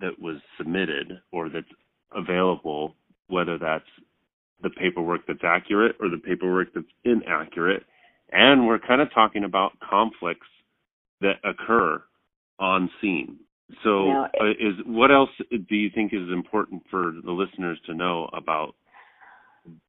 that 0.00 0.20
was 0.20 0.36
submitted 0.58 1.20
or 1.32 1.48
that's 1.48 1.66
available, 2.14 2.94
whether 3.28 3.58
that's 3.58 3.84
the 4.62 4.70
paperwork 4.70 5.22
that's 5.26 5.44
accurate 5.44 5.96
or 5.98 6.08
the 6.08 6.18
paperwork 6.18 6.68
that's 6.74 6.86
inaccurate. 7.04 7.84
And 8.30 8.66
we're 8.66 8.78
kind 8.78 9.00
of 9.00 9.12
talking 9.14 9.44
about 9.44 9.72
conflicts 9.88 10.46
that 11.20 11.36
occur 11.44 12.02
on 12.58 12.90
scene. 13.00 13.38
So, 13.82 14.06
now, 14.06 14.30
uh, 14.40 14.50
is 14.50 14.74
what 14.84 15.10
else 15.10 15.30
do 15.50 15.74
you 15.74 15.88
think 15.94 16.12
is 16.12 16.28
important 16.30 16.82
for 16.90 17.14
the 17.24 17.30
listeners 17.32 17.78
to 17.86 17.94
know 17.94 18.28
about 18.34 18.74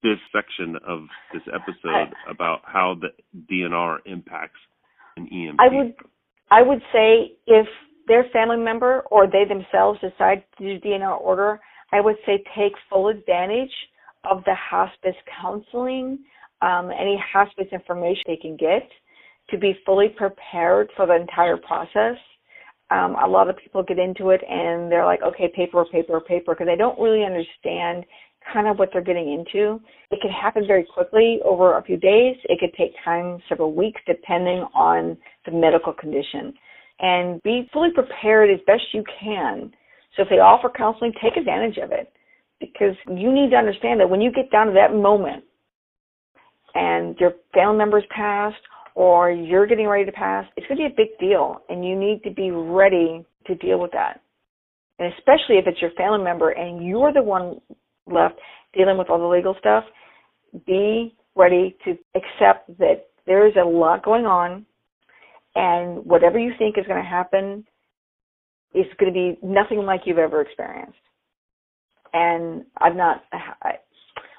this 0.01 0.17
section 0.31 0.75
of 0.87 1.01
this 1.33 1.41
episode 1.53 2.13
about 2.29 2.61
how 2.63 2.95
the 2.99 3.09
DNR 3.51 3.97
impacts 4.05 4.59
an 5.17 5.27
EMT? 5.33 5.55
I 5.59 5.75
would, 5.75 5.93
I 6.51 6.61
would 6.61 6.81
say 6.91 7.33
if 7.47 7.67
their 8.07 8.25
family 8.33 8.57
member 8.57 9.01
or 9.11 9.27
they 9.27 9.45
themselves 9.47 9.99
decide 10.01 10.43
to 10.57 10.79
do 10.79 10.87
DNR 10.87 11.19
order, 11.19 11.59
I 11.91 12.01
would 12.01 12.17
say 12.25 12.43
take 12.55 12.73
full 12.89 13.07
advantage 13.07 13.71
of 14.29 14.43
the 14.45 14.55
hospice 14.55 15.15
counseling, 15.41 16.19
um, 16.61 16.91
any 16.91 17.21
hospice 17.31 17.67
information 17.71 18.23
they 18.27 18.37
can 18.37 18.55
get 18.57 18.89
to 19.49 19.57
be 19.57 19.77
fully 19.85 20.09
prepared 20.09 20.89
for 20.95 21.05
the 21.05 21.15
entire 21.15 21.57
process. 21.57 22.17
Um, 22.89 23.15
a 23.23 23.27
lot 23.27 23.49
of 23.49 23.57
people 23.57 23.83
get 23.83 23.99
into 23.99 24.29
it 24.29 24.41
and 24.47 24.91
they're 24.91 25.05
like, 25.05 25.21
okay, 25.21 25.51
paper, 25.55 25.85
paper, 25.91 26.21
paper, 26.21 26.53
because 26.53 26.67
they 26.67 26.75
don't 26.75 26.99
really 26.99 27.25
understand 27.25 28.05
kind 28.51 28.67
of 28.67 28.79
what 28.79 28.89
they're 28.91 29.01
getting 29.01 29.31
into. 29.31 29.79
It 30.11 30.19
can 30.21 30.31
happen 30.31 30.65
very 30.67 30.85
quickly 30.93 31.39
over 31.45 31.77
a 31.77 31.83
few 31.83 31.97
days. 31.97 32.35
It 32.45 32.59
could 32.59 32.73
take 32.77 32.93
time, 33.03 33.39
several 33.47 33.73
weeks, 33.73 34.01
depending 34.07 34.65
on 34.73 35.17
the 35.45 35.51
medical 35.51 35.93
condition. 35.93 36.53
And 36.99 37.41
be 37.43 37.69
fully 37.73 37.89
prepared 37.93 38.49
as 38.49 38.59
best 38.65 38.83
you 38.93 39.03
can 39.21 39.71
so 40.15 40.21
if 40.21 40.29
they 40.29 40.39
offer 40.39 40.69
counseling, 40.69 41.11
take 41.21 41.37
advantage 41.37 41.77
of 41.77 41.91
it 41.91 42.11
because 42.59 42.95
you 43.07 43.31
need 43.33 43.49
to 43.49 43.57
understand 43.57 43.99
that 43.99 44.09
when 44.09 44.21
you 44.21 44.31
get 44.31 44.51
down 44.51 44.67
to 44.67 44.73
that 44.73 44.95
moment 44.95 45.43
and 46.75 47.17
your 47.19 47.33
family 47.53 47.77
member's 47.77 48.05
passed 48.15 48.61
or 48.95 49.31
you're 49.31 49.67
getting 49.67 49.87
ready 49.87 50.05
to 50.05 50.11
pass, 50.11 50.45
it's 50.55 50.67
going 50.67 50.77
to 50.77 50.87
be 50.87 50.93
a 50.93 50.95
big 50.95 51.17
deal 51.19 51.61
and 51.69 51.85
you 51.85 51.97
need 51.97 52.21
to 52.23 52.31
be 52.31 52.51
ready 52.51 53.25
to 53.47 53.55
deal 53.55 53.79
with 53.79 53.91
that. 53.91 54.21
And 54.99 55.11
especially 55.13 55.57
if 55.57 55.65
it's 55.65 55.81
your 55.81 55.91
family 55.97 56.23
member 56.23 56.51
and 56.51 56.85
you're 56.85 57.11
the 57.11 57.23
one 57.23 57.59
left 58.07 58.35
dealing 58.73 58.97
with 58.97 59.09
all 59.09 59.19
the 59.19 59.25
legal 59.25 59.55
stuff, 59.59 59.83
be 60.65 61.15
ready 61.35 61.75
to 61.85 61.91
accept 62.15 62.77
that 62.77 63.07
there 63.25 63.47
is 63.47 63.53
a 63.55 63.65
lot 63.65 64.03
going 64.03 64.25
on 64.25 64.65
and 65.55 66.03
whatever 66.05 66.39
you 66.39 66.51
think 66.57 66.77
is 66.77 66.85
going 66.87 67.01
to 67.01 67.07
happen 67.07 67.65
is 68.73 68.85
going 68.99 69.13
to 69.13 69.17
be 69.17 69.37
nothing 69.43 69.79
like 69.79 70.01
you've 70.05 70.17
ever 70.17 70.41
experienced. 70.41 70.97
And 72.13 72.65
I've 72.79 72.95
not, 72.95 73.23
I, 73.31 73.73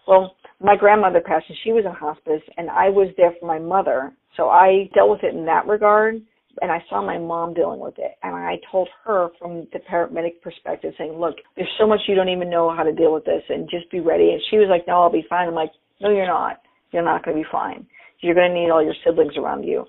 well, 0.06 0.36
my 0.60 0.76
grandmother 0.76 1.20
passed 1.20 1.46
and 1.48 1.58
she 1.64 1.72
was 1.72 1.84
in 1.84 1.92
hospice 1.92 2.42
and 2.56 2.70
I 2.70 2.88
was 2.88 3.08
there 3.16 3.32
for 3.38 3.46
my 3.46 3.58
mother. 3.58 4.12
So 4.36 4.48
I 4.48 4.90
dealt 4.94 5.10
with 5.10 5.22
it 5.22 5.34
in 5.34 5.44
that 5.46 5.66
regard 5.66 6.20
and 6.60 6.70
I 6.70 6.82
saw 6.88 7.02
my 7.02 7.18
mom 7.18 7.54
dealing 7.54 7.80
with 7.80 7.94
it. 7.98 8.12
And 8.22 8.34
I 8.34 8.56
told 8.70 8.88
her 9.04 9.28
from 9.38 9.66
the 9.72 9.80
paramedic 9.90 10.40
perspective 10.42 10.94
saying, 10.98 11.18
look, 11.18 11.36
there's 11.56 11.68
so 11.78 11.86
much 11.86 12.00
you 12.06 12.14
don't 12.14 12.28
even 12.28 12.50
know 12.50 12.74
how 12.74 12.82
to 12.82 12.92
deal 12.92 13.12
with 13.12 13.24
this 13.24 13.42
and 13.48 13.68
just 13.70 13.90
be 13.90 14.00
ready. 14.00 14.30
And 14.30 14.40
she 14.50 14.56
was 14.56 14.68
like, 14.68 14.86
no, 14.86 15.02
I'll 15.02 15.12
be 15.12 15.24
fine. 15.28 15.48
I'm 15.48 15.54
like, 15.54 15.72
no, 16.00 16.10
you're 16.10 16.26
not. 16.26 16.60
You're 16.92 17.04
not 17.04 17.24
going 17.24 17.36
to 17.36 17.42
be 17.42 17.48
fine. 17.50 17.86
You're 18.20 18.34
going 18.34 18.50
to 18.50 18.54
need 18.54 18.70
all 18.70 18.82
your 18.82 18.94
siblings 19.04 19.36
around 19.36 19.64
you. 19.64 19.84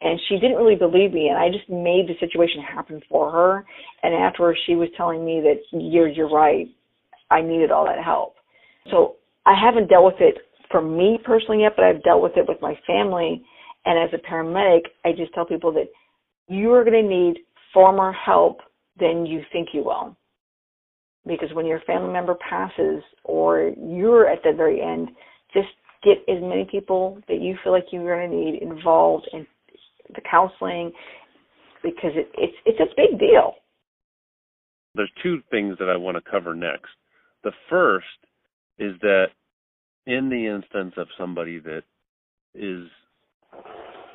And 0.00 0.20
she 0.28 0.34
didn't 0.34 0.56
really 0.56 0.74
believe 0.74 1.12
me, 1.14 1.28
and 1.28 1.38
I 1.38 1.48
just 1.48 1.68
made 1.70 2.08
the 2.08 2.14
situation 2.20 2.60
happen 2.60 3.00
for 3.08 3.30
her. 3.30 3.64
And 4.02 4.14
afterwards, 4.14 4.58
she 4.66 4.74
was 4.74 4.88
telling 4.96 5.24
me 5.24 5.40
that 5.40 5.60
you're 5.72 6.08
you're 6.08 6.28
right. 6.28 6.68
I 7.30 7.40
needed 7.40 7.70
all 7.70 7.86
that 7.86 8.04
help. 8.04 8.34
So 8.90 9.16
I 9.46 9.54
haven't 9.58 9.88
dealt 9.88 10.04
with 10.04 10.20
it 10.20 10.36
for 10.70 10.82
me 10.82 11.18
personally 11.24 11.62
yet, 11.62 11.72
but 11.76 11.84
I've 11.84 12.02
dealt 12.02 12.22
with 12.22 12.36
it 12.36 12.46
with 12.46 12.60
my 12.60 12.78
family. 12.86 13.44
And 13.86 13.98
as 13.98 14.10
a 14.12 14.30
paramedic, 14.30 14.82
I 15.04 15.12
just 15.12 15.32
tell 15.32 15.46
people 15.46 15.72
that 15.72 15.88
you 16.48 16.72
are 16.72 16.84
going 16.84 17.02
to 17.02 17.08
need 17.08 17.38
far 17.72 17.92
more 17.92 18.12
help 18.12 18.60
than 18.98 19.26
you 19.26 19.42
think 19.52 19.68
you 19.72 19.84
will. 19.84 20.16
Because 21.26 21.48
when 21.54 21.66
your 21.66 21.80
family 21.80 22.12
member 22.12 22.34
passes 22.48 23.02
or 23.24 23.72
you're 23.78 24.28
at 24.28 24.42
the 24.42 24.52
very 24.54 24.80
end, 24.82 25.08
just 25.52 25.68
get 26.02 26.18
as 26.28 26.42
many 26.42 26.66
people 26.70 27.18
that 27.28 27.40
you 27.40 27.56
feel 27.64 27.72
like 27.72 27.86
you're 27.90 28.16
going 28.16 28.30
to 28.30 28.36
need 28.36 28.62
involved 28.62 29.28
in 29.32 29.46
the 30.14 30.20
counseling 30.30 30.92
because 31.82 32.12
it, 32.14 32.28
it's 32.36 32.56
it's 32.66 32.80
a 32.80 32.94
big 32.96 33.18
deal. 33.18 33.54
There's 34.94 35.10
two 35.22 35.40
things 35.50 35.76
that 35.78 35.88
I 35.88 35.96
want 35.96 36.16
to 36.16 36.30
cover 36.30 36.54
next. 36.54 36.90
The 37.42 37.52
first 37.68 38.06
is 38.78 38.92
that 39.00 39.26
in 40.06 40.28
the 40.28 40.46
instance 40.46 40.94
of 40.96 41.08
somebody 41.18 41.58
that 41.60 41.82
is 42.54 42.88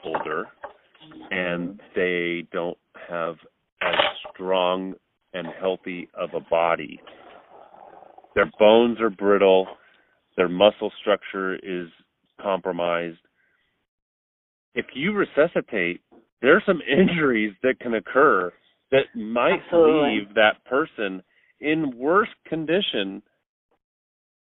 older 0.05 0.47
and 1.31 1.79
they 1.95 2.45
don't 2.51 2.77
have 3.07 3.35
as 3.81 3.95
strong 4.33 4.93
and 5.33 5.47
healthy 5.59 6.09
of 6.13 6.29
a 6.33 6.39
body, 6.49 6.99
their 8.35 8.51
bones 8.57 8.99
are 9.01 9.09
brittle, 9.09 9.67
their 10.37 10.49
muscle 10.49 10.91
structure 11.01 11.55
is 11.55 11.89
compromised. 12.41 13.19
If 14.75 14.85
you 14.93 15.13
resuscitate, 15.13 16.01
there 16.41 16.55
are 16.55 16.63
some 16.65 16.81
injuries 16.87 17.53
that 17.63 17.79
can 17.79 17.95
occur 17.95 18.51
that 18.91 19.05
might 19.15 19.61
Absolutely. 19.65 20.19
leave 20.19 20.35
that 20.35 20.63
person 20.65 21.21
in 21.59 21.97
worse 21.97 22.29
condition 22.47 23.21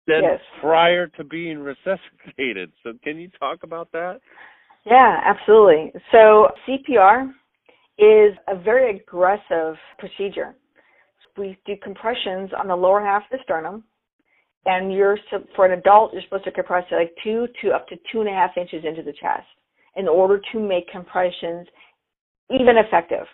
than 0.07 0.23
Yes. 0.23 0.39
prior 0.59 1.07
to 1.07 1.23
being 1.23 1.59
resuscitated. 1.59 2.71
So 2.83 2.93
can 3.03 3.17
you 3.17 3.29
talk 3.39 3.63
about 3.63 3.91
that? 3.93 4.19
Yeah, 4.85 5.19
absolutely. 5.23 5.93
So 6.11 6.49
CPR 6.67 7.29
is 7.97 8.33
a 8.47 8.55
very 8.61 8.97
aggressive 8.97 9.75
procedure. 9.99 10.55
We 11.37 11.57
do 11.65 11.73
compressions 11.81 12.51
on 12.57 12.67
the 12.67 12.75
lower 12.75 13.01
half 13.03 13.23
of 13.23 13.29
the 13.31 13.43
sternum, 13.43 13.83
and 14.65 14.93
you're 14.93 15.17
for 15.55 15.65
an 15.65 15.77
adult 15.79 16.13
you're 16.13 16.21
supposed 16.23 16.43
to 16.45 16.51
compress 16.51 16.85
it 16.91 16.95
like 16.95 17.15
two 17.23 17.47
to 17.61 17.71
up 17.71 17.87
to 17.87 17.95
two 18.11 18.19
and 18.19 18.29
a 18.29 18.33
half 18.33 18.51
inches 18.57 18.83
into 18.85 19.01
the 19.01 19.13
chest 19.13 19.47
in 19.95 20.07
order 20.07 20.41
to 20.51 20.59
make 20.59 20.87
compressions 20.89 21.67
even 22.49 22.77
effective. 22.77 23.25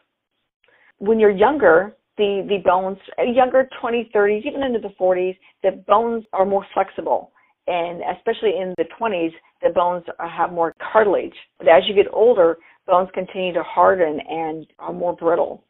When 0.99 1.19
you're 1.19 1.29
younger, 1.29 1.95
the 2.17 2.45
the 2.47 2.59
bones 2.63 2.97
younger 3.17 3.67
20s, 3.81 4.11
30s, 4.11 4.45
even 4.45 4.63
into 4.63 4.79
the 4.79 4.93
40s, 4.99 5.37
the 5.63 5.83
bones 5.87 6.23
are 6.31 6.45
more 6.45 6.65
flexible 6.73 7.31
and 7.69 8.01
especially 8.17 8.57
in 8.59 8.73
the 8.77 8.85
20s, 8.99 9.31
the 9.61 9.69
bones 9.69 10.03
have 10.19 10.51
more 10.51 10.73
cartilage. 10.91 11.35
But 11.59 11.67
as 11.67 11.83
you 11.87 11.93
get 11.93 12.11
older, 12.11 12.57
bones 12.87 13.09
continue 13.13 13.53
to 13.53 13.63
harden 13.63 14.19
and 14.27 14.65
are 14.79 14.91
more 14.91 15.15
brittle. 15.15 15.63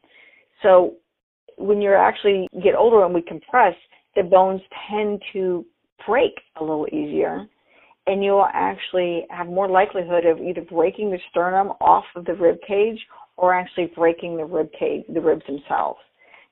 So 0.63 0.95
when 1.57 1.81
you're 1.81 1.97
actually 1.97 2.47
get 2.63 2.73
older 2.73 3.03
and 3.03 3.13
we 3.13 3.21
compress, 3.21 3.75
the 4.15 4.23
bones 4.23 4.61
tend 4.89 5.21
to 5.33 5.65
break 6.07 6.31
a 6.55 6.63
little 6.63 6.87
easier, 6.87 7.45
and 8.07 8.23
you'll 8.23 8.47
actually 8.53 9.25
have 9.29 9.47
more 9.47 9.67
likelihood 9.67 10.25
of 10.25 10.39
either 10.39 10.61
breaking 10.61 11.11
the 11.11 11.19
sternum 11.29 11.73
off 11.81 12.05
of 12.15 12.23
the 12.25 12.33
rib 12.33 12.57
cage 12.65 12.99
or 13.35 13.53
actually 13.53 13.91
breaking 13.95 14.37
the 14.37 14.45
rib 14.45 14.69
cage, 14.77 15.03
the 15.13 15.19
ribs 15.19 15.45
themselves. 15.47 15.99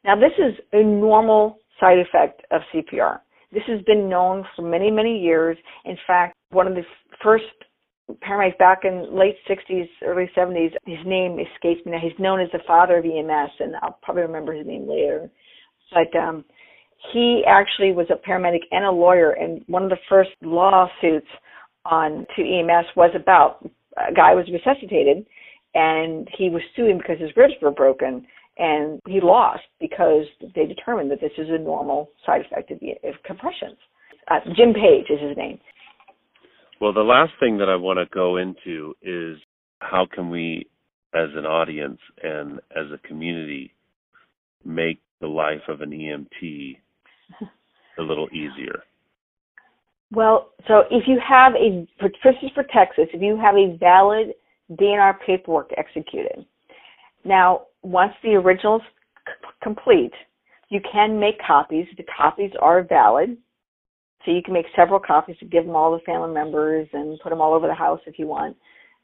Now, 0.04 0.16
this 0.16 0.34
is 0.38 0.54
a 0.74 0.84
normal 0.84 1.60
side 1.80 2.00
effect 2.00 2.42
of 2.52 2.62
CPR. 2.74 3.20
This 3.52 3.64
has 3.68 3.82
been 3.84 4.10
known 4.10 4.46
for 4.56 4.62
many, 4.62 4.92
many 4.92 5.20
years. 5.20 5.58
In 5.86 5.98
fact, 6.06 6.36
one 6.52 6.68
of 6.68 6.76
the 6.76 6.84
first 7.24 7.46
paramedics 8.22 8.58
back 8.58 8.80
in 8.84 9.18
late 9.18 9.36
60s, 9.50 9.88
early 10.04 10.30
70s, 10.36 10.74
his 10.86 11.00
name 11.06 11.40
escapes 11.40 11.86
me 11.86 11.94
now. 11.94 12.00
He's 12.02 12.18
known 12.20 12.40
as 12.42 12.50
the 12.52 12.60
father 12.68 12.98
of 12.98 13.06
EMS, 13.06 13.52
and 13.60 13.76
I'll 13.82 14.00
probably 14.02 14.24
remember 14.24 14.54
his 14.54 14.68
name 14.68 14.88
later. 14.88 15.30
But 15.94 16.18
um, 16.18 16.44
he 17.14 17.44
actually 17.48 17.94
was 17.94 18.08
a 18.10 18.30
paramedic 18.30 18.64
and 18.72 18.86
a 18.86 18.92
lawyer, 18.92 19.32
and 19.32 19.64
one 19.68 19.84
of 19.84 19.90
the 19.90 19.98
first 20.10 20.32
lawsuits 20.42 21.28
on 21.86 22.26
to 22.36 22.42
EMS 22.42 22.88
was 22.96 23.12
about 23.16 23.66
a 23.98 24.14
guy 24.14 24.34
was 24.36 24.46
resuscitated, 24.52 25.26
and 25.74 26.28
he 26.38 26.50
was 26.50 26.62
suing 26.76 26.98
because 26.98 27.20
his 27.20 27.36
ribs 27.36 27.54
were 27.62 27.72
broken 27.72 28.26
and 28.58 29.00
he 29.08 29.20
lost 29.22 29.64
because 29.80 30.26
they 30.56 30.66
determined 30.66 31.12
that 31.12 31.22
this 31.22 31.32
is 31.38 31.48
a 31.50 31.58
normal 31.58 32.10
side 32.26 32.42
effect 32.42 32.72
of, 32.72 32.78
of 33.04 33.14
compressions. 33.24 33.78
Uh, 34.30 34.40
Jim 34.56 34.74
Page 34.74 35.06
is 35.10 35.22
his 35.22 35.38
name. 35.38 35.60
Well, 36.82 36.94
the 36.94 37.02
last 37.02 37.32
thing 37.40 37.58
that 37.58 37.70
I 37.70 37.76
want 37.76 37.98
to 37.98 38.06
go 38.14 38.38
into 38.38 38.94
is 39.02 39.38
how 39.80 40.08
can 40.12 40.30
we, 40.30 40.68
as 41.14 41.30
an 41.36 41.46
audience 41.46 42.00
and 42.22 42.60
as 42.76 42.86
a 42.94 43.08
community, 43.08 43.74
make 44.66 45.00
the 45.22 45.28
life 45.28 45.62
of 45.68 45.82
an 45.82 45.92
EMT 45.92 46.78
a 48.00 48.02
little 48.02 48.28
easier? 48.32 48.84
Well, 50.12 50.52
so 50.68 50.84
if 50.90 51.04
you 51.08 51.20
have 51.28 51.54
a, 51.54 51.88
for, 52.00 52.10
this 52.24 52.36
is 52.44 52.52
for 52.54 52.64
Texas, 52.64 53.06
if 53.14 53.22
you 53.22 53.38
have 53.38 53.56
a 53.56 53.78
valid 53.78 54.34
DNR 54.72 55.16
paperwork 55.26 55.72
executed, 55.78 56.46
now 57.26 57.64
once 57.84 58.14
the 58.24 58.36
original's 58.36 58.82
c- 59.26 59.50
complete, 59.62 60.14
you 60.70 60.82
can 60.92 61.20
make 61.20 61.36
copies. 61.46 61.88
The 61.98 62.04
copies 62.16 62.52
are 62.62 62.84
valid. 62.84 63.38
So 64.26 64.32
you 64.32 64.42
can 64.44 64.54
make 64.54 64.66
several 64.76 65.00
copies 65.00 65.38
to 65.38 65.46
give 65.46 65.66
them 65.66 65.76
all 65.76 65.92
the 65.92 66.04
family 66.06 66.34
members 66.34 66.88
and 66.92 67.20
put 67.22 67.30
them 67.30 67.40
all 67.40 67.54
over 67.54 67.68
the 67.68 67.74
house 67.74 68.02
if 68.06 68.20
you 68.20 68.28
want 68.28 68.58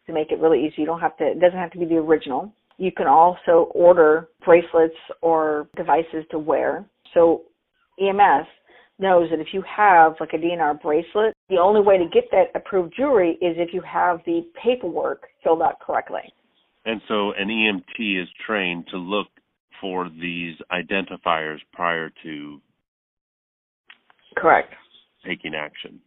to 0.08 0.14
make 0.14 0.32
it 0.32 0.40
really 0.40 0.66
easy. 0.66 0.76
You 0.80 0.86
don't 0.86 1.00
have 1.00 1.16
to, 1.18 1.26
it 1.26 1.40
doesn't 1.40 1.58
have 1.58 1.72
to 1.72 1.80
be 1.80 1.86
the 1.86 1.96
original. 1.96 2.54
You 2.78 2.92
can 2.92 3.08
also 3.08 3.72
order 3.74 4.30
bracelets 4.44 4.96
or 5.22 5.70
devices 5.78 6.26
to 6.32 6.40
wear. 6.40 6.86
So 7.14 7.44
EMS 8.02 8.48
knows 9.00 9.30
that 9.30 9.40
if 9.40 9.48
you 9.54 9.64
have 9.64 10.16
like 10.20 10.34
a 10.34 10.38
DNR 10.38 10.82
bracelet, 10.82 11.34
the 11.50 11.58
only 11.58 11.82
way 11.82 11.98
to 11.98 12.06
get 12.06 12.26
that 12.32 12.48
approved 12.56 12.94
jewelry 12.98 13.32
is 13.42 13.56
if 13.58 13.74
you 13.74 13.82
have 13.82 14.20
the 14.26 14.46
paperwork 14.62 15.24
filled 15.44 15.62
out 15.62 15.80
correctly. 15.80 16.34
And 16.86 17.02
so 17.08 17.32
an 17.34 17.48
EMT 17.48 18.22
is 18.22 18.28
trained 18.46 18.88
to 18.92 18.98
look 18.98 19.28
for 19.80 20.10
these 20.10 20.56
identifiers 20.72 21.60
prior 21.72 22.12
to 22.24 22.62
Correct. 24.36 24.74
taking 25.26 25.56
action. 25.56 26.00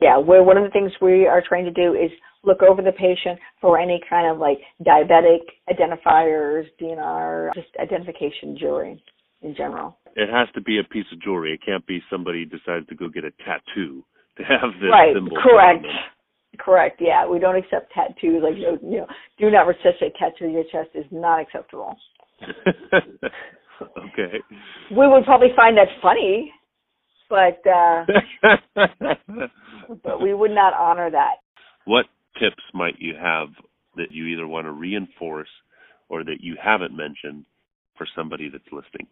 Yeah, 0.00 0.18
where 0.18 0.42
one 0.42 0.56
of 0.56 0.64
the 0.64 0.70
things 0.70 0.92
we 1.00 1.26
are 1.26 1.42
trained 1.46 1.72
to 1.72 1.82
do 1.82 1.94
is 1.94 2.10
look 2.42 2.62
over 2.62 2.82
the 2.82 2.92
patient 2.92 3.38
for 3.60 3.78
any 3.78 4.00
kind 4.08 4.30
of 4.30 4.38
like 4.38 4.58
diabetic 4.84 5.40
identifiers, 5.70 6.64
DNR, 6.80 7.54
just 7.54 7.68
identification 7.80 8.56
jewelry 8.58 9.02
in 9.42 9.54
general. 9.54 9.98
It 10.16 10.28
has 10.30 10.48
to 10.54 10.60
be 10.60 10.78
a 10.78 10.84
piece 10.84 11.06
of 11.12 11.20
jewelry. 11.20 11.54
It 11.54 11.60
can't 11.64 11.86
be 11.86 12.02
somebody 12.10 12.44
decides 12.44 12.86
to 12.88 12.94
go 12.94 13.08
get 13.08 13.24
a 13.24 13.30
tattoo 13.44 14.04
to 14.36 14.42
have 14.42 14.72
this 14.80 14.90
right, 14.90 15.14
symbol. 15.14 15.36
correct. 15.42 15.84
Correct. 16.58 17.00
Yeah, 17.00 17.26
we 17.28 17.38
don't 17.38 17.56
accept 17.56 17.92
tattoos. 17.92 18.42
Like 18.42 18.56
you 18.56 18.78
know, 18.82 19.06
do 19.38 19.50
not 19.50 19.66
resuscitate 19.66 20.14
tattoo 20.16 20.46
on 20.46 20.52
your 20.52 20.64
chest 20.64 20.90
is 20.94 21.04
not 21.10 21.40
acceptable. 21.40 21.96
okay. 23.82 24.38
We 24.90 25.08
would 25.08 25.24
probably 25.24 25.48
find 25.56 25.76
that 25.76 25.88
funny, 26.02 26.52
but 27.28 27.60
uh 27.68 28.04
but 30.02 30.20
we 30.22 30.34
would 30.34 30.50
not 30.50 30.74
honor 30.74 31.10
that. 31.10 31.36
what 31.84 32.06
tips 32.40 32.62
might 32.72 32.94
you 32.98 33.14
have 33.20 33.48
that 33.96 34.10
you 34.10 34.26
either 34.26 34.46
want 34.46 34.66
to 34.66 34.72
reinforce 34.72 35.48
or 36.08 36.24
that 36.24 36.38
you 36.40 36.56
haven't 36.62 36.96
mentioned 36.96 37.44
for 37.96 38.06
somebody 38.16 38.48
that's 38.48 38.64
listening? 38.72 39.06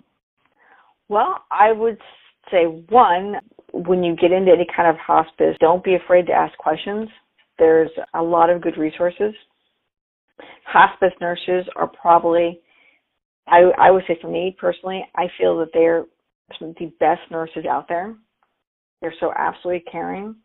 Well, 1.08 1.44
I 1.50 1.72
would 1.72 1.98
say 2.50 2.64
one, 2.88 3.36
when 3.72 4.02
you 4.02 4.16
get 4.16 4.32
into 4.32 4.50
any 4.52 4.66
kind 4.74 4.88
of 4.88 4.96
hospice, 4.96 5.56
don't 5.60 5.84
be 5.84 5.94
afraid 5.94 6.26
to 6.26 6.32
ask 6.32 6.56
questions. 6.58 7.08
There's 7.58 7.90
a 8.14 8.22
lot 8.22 8.50
of 8.50 8.62
good 8.62 8.76
resources. 8.76 9.34
Hospice 10.66 11.12
nurses 11.20 11.66
are 11.76 11.88
probably, 11.88 12.60
I, 13.46 13.62
I 13.78 13.90
would 13.90 14.04
say 14.08 14.18
for 14.20 14.28
me 14.28 14.56
personally, 14.58 15.06
I 15.14 15.26
feel 15.38 15.58
that 15.58 15.70
they're 15.72 16.06
some 16.58 16.70
of 16.70 16.76
the 16.76 16.92
best 16.98 17.20
nurses 17.30 17.64
out 17.68 17.86
there. 17.88 18.14
They're 19.00 19.14
so 19.20 19.32
absolutely 19.36 19.84
caring. 19.90 20.36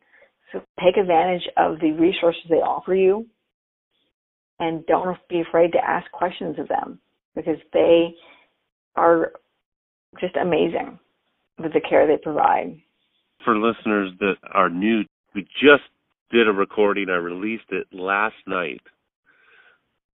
So 0.52 0.62
take 0.84 0.98
advantage 0.98 1.48
of 1.58 1.80
the 1.80 1.92
resources 1.92 2.42
they 2.50 2.56
offer 2.56 2.96
you 2.96 3.26
and 4.60 4.86
don't 4.86 5.18
be 5.30 5.42
afraid 5.42 5.72
to 5.74 5.86
ask 5.86 6.10
questions 6.12 6.58
of 6.60 6.68
them 6.68 7.00
because 7.36 7.58
they 7.74 8.16
are 8.96 9.34
just 10.20 10.36
amazing 10.36 10.98
with 11.60 11.74
the 11.74 11.82
care 11.88 12.08
they 12.08 12.22
provide. 12.22 12.80
For 13.44 13.58
listeners 13.58 14.12
that 14.20 14.36
are 14.54 14.70
new, 14.70 15.04
we 15.36 15.44
just 15.62 15.84
did 16.32 16.48
a 16.48 16.52
recording. 16.52 17.10
I 17.10 17.16
released 17.16 17.72
it 17.72 17.88
last 17.92 18.36
night. 18.46 18.82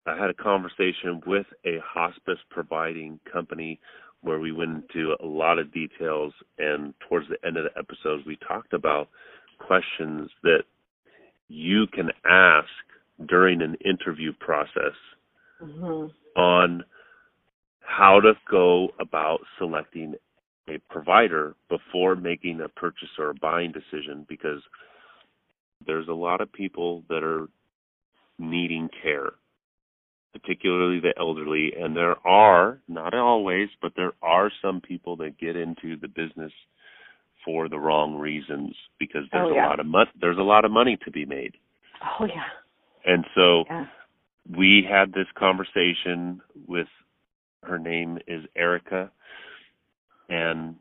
I 0.06 0.16
had 0.16 0.30
a 0.30 0.34
conversation 0.34 1.22
with 1.26 1.46
a 1.64 1.78
hospice 1.84 2.38
providing 2.50 3.20
company 3.32 3.78
where 4.22 4.38
we 4.38 4.52
went 4.52 4.84
into 4.94 5.14
a 5.20 5.26
lot 5.26 5.58
of 5.58 5.72
details 5.72 6.32
and 6.58 6.94
towards 7.08 7.26
the 7.28 7.46
end 7.46 7.56
of 7.56 7.64
the 7.64 7.78
episode 7.78 8.20
we 8.26 8.36
talked 8.46 8.72
about 8.72 9.08
questions 9.58 10.30
that 10.42 10.62
you 11.48 11.86
can 11.92 12.10
ask 12.28 12.68
during 13.28 13.62
an 13.62 13.76
interview 13.84 14.32
process 14.40 14.94
mm-hmm. 15.62 16.40
on 16.40 16.84
how 17.80 18.20
to 18.20 18.32
go 18.50 18.88
about 19.00 19.40
selecting 19.58 20.14
a 20.68 20.78
provider 20.90 21.54
before 21.68 22.14
making 22.14 22.60
a 22.60 22.68
purchase 22.68 23.08
or 23.18 23.30
a 23.30 23.34
buying 23.34 23.72
decision 23.72 24.24
because 24.28 24.62
there's 25.86 26.08
a 26.08 26.12
lot 26.12 26.40
of 26.40 26.52
people 26.52 27.04
that 27.08 27.22
are 27.22 27.48
needing 28.38 28.88
care 29.02 29.30
particularly 30.32 30.98
the 30.98 31.12
elderly 31.18 31.72
and 31.78 31.94
there 31.94 32.16
are 32.26 32.80
not 32.88 33.14
always 33.14 33.68
but 33.80 33.92
there 33.96 34.12
are 34.22 34.50
some 34.62 34.80
people 34.80 35.16
that 35.16 35.38
get 35.38 35.56
into 35.56 35.96
the 36.00 36.08
business 36.08 36.52
for 37.44 37.68
the 37.68 37.78
wrong 37.78 38.16
reasons 38.16 38.74
because 38.98 39.22
there's 39.30 39.48
oh, 39.50 39.54
yeah. 39.54 39.66
a 39.66 39.68
lot 39.68 39.80
of 39.80 39.86
money 39.86 40.10
there's 40.20 40.38
a 40.38 40.42
lot 40.42 40.64
of 40.64 40.70
money 40.70 40.96
to 41.04 41.10
be 41.10 41.24
made 41.24 41.52
oh 42.18 42.24
yeah 42.24 42.44
and 43.04 43.26
so 43.34 43.64
yeah. 43.68 43.86
we 44.56 44.86
had 44.88 45.12
this 45.12 45.26
conversation 45.36 46.40
with 46.66 46.88
her 47.62 47.78
name 47.78 48.18
is 48.26 48.44
Erica 48.56 49.10
and 50.28 50.76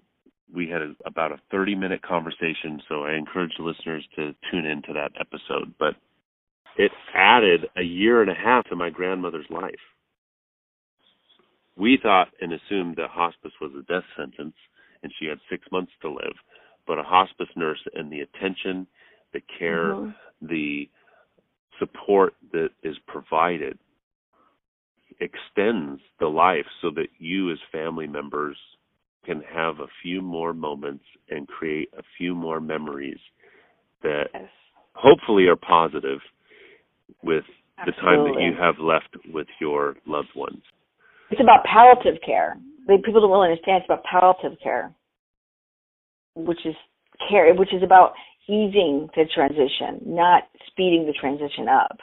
we 0.54 0.70
had 0.70 0.82
a, 0.82 0.94
about 1.06 1.32
a 1.32 1.42
30 1.52 1.76
minute 1.76 2.02
conversation 2.02 2.82
so 2.88 3.04
I 3.04 3.14
encourage 3.14 3.54
listeners 3.60 4.06
to 4.16 4.34
tune 4.52 4.66
into 4.66 4.94
that 4.94 5.12
episode. 5.20 5.74
But 5.80 5.96
it 6.78 6.92
added 7.14 7.68
a 7.78 7.84
year 7.84 8.22
and 8.22 8.32
a 8.32 8.36
half 8.36 8.66
to 8.70 8.76
my 8.76 8.90
grandmother's 8.90 9.50
life. 9.50 9.74
We 11.78 12.00
thought 12.02 12.30
and 12.42 12.54
assumed 12.54 12.96
that 12.98 13.10
hospice 13.10 13.54
was 13.60 13.72
a 13.78 13.84
death 13.92 14.04
sentence 14.18 14.56
and 15.04 15.12
she 15.20 15.26
had 15.26 15.40
6 15.50 15.66
months 15.72 15.92
to 16.02 16.10
live. 16.10 16.34
But 16.86 17.00
a 17.00 17.04
hospice 17.04 17.50
nurse 17.56 17.82
and 17.94 18.12
the 18.12 18.22
attention 18.22 18.88
the 19.34 19.42
care 19.58 19.94
mm-hmm. 19.94 20.48
the 20.48 20.90
support 21.80 22.34
that 22.52 22.70
is 22.84 22.96
provided 23.08 23.78
extends 25.20 26.02
the 26.20 26.28
life 26.28 26.66
so 26.82 26.90
that 26.92 27.08
you 27.18 27.52
as 27.52 27.58
family 27.72 28.08
members 28.08 28.58
can 29.26 29.42
have 29.54 29.80
a 29.80 29.88
few 30.02 30.22
more 30.22 30.54
moments 30.54 31.04
and 31.30 31.48
create 31.48 31.90
a 31.98 32.02
few 32.18 32.36
more 32.36 32.60
memories 32.60 33.20
that 34.04 34.26
yes. 34.34 34.50
hopefully 34.94 35.46
are 35.48 35.56
positive 35.56 36.20
with 37.24 37.44
Absolutely. 37.78 37.86
the 37.86 38.02
time 38.02 38.24
that 38.26 38.42
you 38.42 38.54
have 38.60 38.76
left 38.80 39.34
with 39.34 39.48
your 39.60 39.96
loved 40.06 40.34
ones. 40.36 40.62
It's 41.30 41.42
about 41.42 41.64
palliative 41.64 42.22
care. 42.26 42.58
People 42.88 43.22
don't 43.22 43.32
really 43.32 43.52
understand 43.52 43.84
it's 43.84 43.86
about 43.88 44.04
palliative 44.04 44.60
care, 44.62 44.94
which 46.36 46.66
is 46.66 46.76
care, 47.30 47.54
which 47.54 47.74
is 47.74 47.84
about 47.84 48.14
easing 48.48 49.08
the 49.16 49.26
transition, 49.34 50.02
not 50.06 50.44
speeding 50.68 51.06
the 51.06 51.14
transition 51.14 51.70
up. 51.70 51.98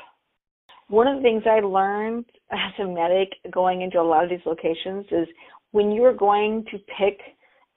One 0.88 1.06
of 1.06 1.16
the 1.16 1.22
things 1.22 1.42
I 1.44 1.60
learned 1.60 2.24
as 2.50 2.72
a 2.80 2.86
medic 2.86 3.34
going 3.52 3.82
into 3.82 4.00
a 4.00 4.02
lot 4.02 4.24
of 4.24 4.30
these 4.30 4.46
locations 4.46 5.04
is 5.10 5.28
when 5.72 5.92
you're 5.92 6.14
going 6.14 6.64
to 6.70 6.78
pick 6.98 7.18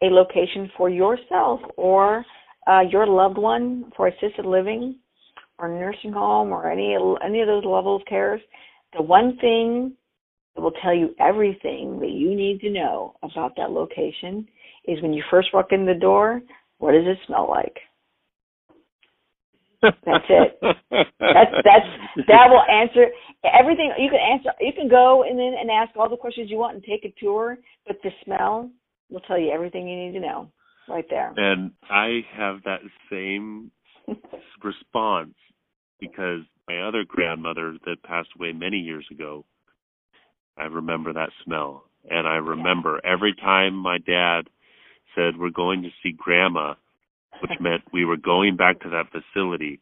a 0.01 0.06
location 0.06 0.69
for 0.77 0.89
yourself 0.89 1.60
or 1.77 2.25
uh, 2.67 2.82
your 2.82 3.08
loved 3.08 3.38
one 3.38 3.91
for 3.95 4.08
assisted 4.08 4.45
living 4.45 4.95
or 5.60 5.67
nursing 5.67 6.12
home 6.12 6.51
or 6.51 6.69
any 6.69 6.95
any 7.23 7.41
of 7.41 7.47
those 7.47 7.65
level 7.65 7.95
of 7.95 8.01
cares, 8.08 8.41
the 8.95 9.01
one 9.01 9.38
thing 9.39 9.93
that 10.56 10.62
will 10.62 10.71
tell 10.84 10.95
you 10.95 11.15
everything 11.19 11.99
that 11.99 12.10
you 12.10 12.36
need 12.36 12.60
to 12.62 12.69
know 12.69 13.15
about 13.23 13.54
that 13.58 13.71
location 13.71 14.47
is 14.86 15.01
when 15.01 15.13
you 15.13 15.23
first 15.30 15.49
walk 15.54 15.67
in 15.71 15.86
the 15.86 15.93
door, 15.93 16.41
what 16.80 16.93
does 16.93 17.06
it 17.06 17.17
smell 17.27 17.47
like? 17.49 17.77
That's 19.82 20.25
it. 20.30 20.60
That's 21.19 21.51
that's 21.63 22.27
that 22.27 22.47
will 22.49 22.63
answer 22.69 23.08
everything. 23.43 23.91
You 23.97 24.10
can 24.10 24.19
answer. 24.19 24.51
You 24.60 24.71
can 24.73 24.89
go 24.89 25.23
and 25.23 25.38
then 25.38 25.54
and 25.60 25.69
ask 25.69 25.95
all 25.97 26.10
the 26.10 26.17
questions 26.17 26.49
you 26.49 26.58
want 26.58 26.75
and 26.75 26.84
take 26.84 27.06
a 27.06 27.13
tour, 27.19 27.58
but 27.88 27.97
the 28.04 28.10
smell 28.23 28.69
will 29.10 29.21
tell 29.21 29.39
you 29.39 29.51
everything 29.51 29.88
you 29.88 30.06
need 30.06 30.13
to 30.13 30.19
know 30.19 30.51
right 30.88 31.06
there. 31.10 31.34
And 31.36 31.71
I 31.89 32.21
have 32.36 32.63
that 32.65 32.80
same 33.10 33.71
response 34.63 35.36
because 35.99 36.41
my 36.67 36.88
other 36.88 37.04
grandmother 37.08 37.77
that 37.86 38.04
passed 38.04 38.30
away 38.38 38.51
many 38.54 38.77
years 38.77 39.06
ago, 39.12 39.45
I 40.58 40.63
remember 40.63 41.13
that 41.13 41.30
smell, 41.43 41.84
and 42.10 42.27
I 42.27 42.36
remember 42.36 42.99
yeah. 43.04 43.13
every 43.13 43.36
time 43.36 43.75
my 43.75 43.97
dad 43.97 44.41
said 45.15 45.38
we're 45.38 45.49
going 45.49 45.84
to 45.84 45.89
see 46.01 46.15
grandma 46.17 46.75
which 47.41 47.51
meant 47.60 47.82
we 47.91 48.06
were 48.06 48.17
going 48.17 48.56
back 48.56 48.80
to 48.82 48.89
that 48.89 49.06
facility. 49.12 49.80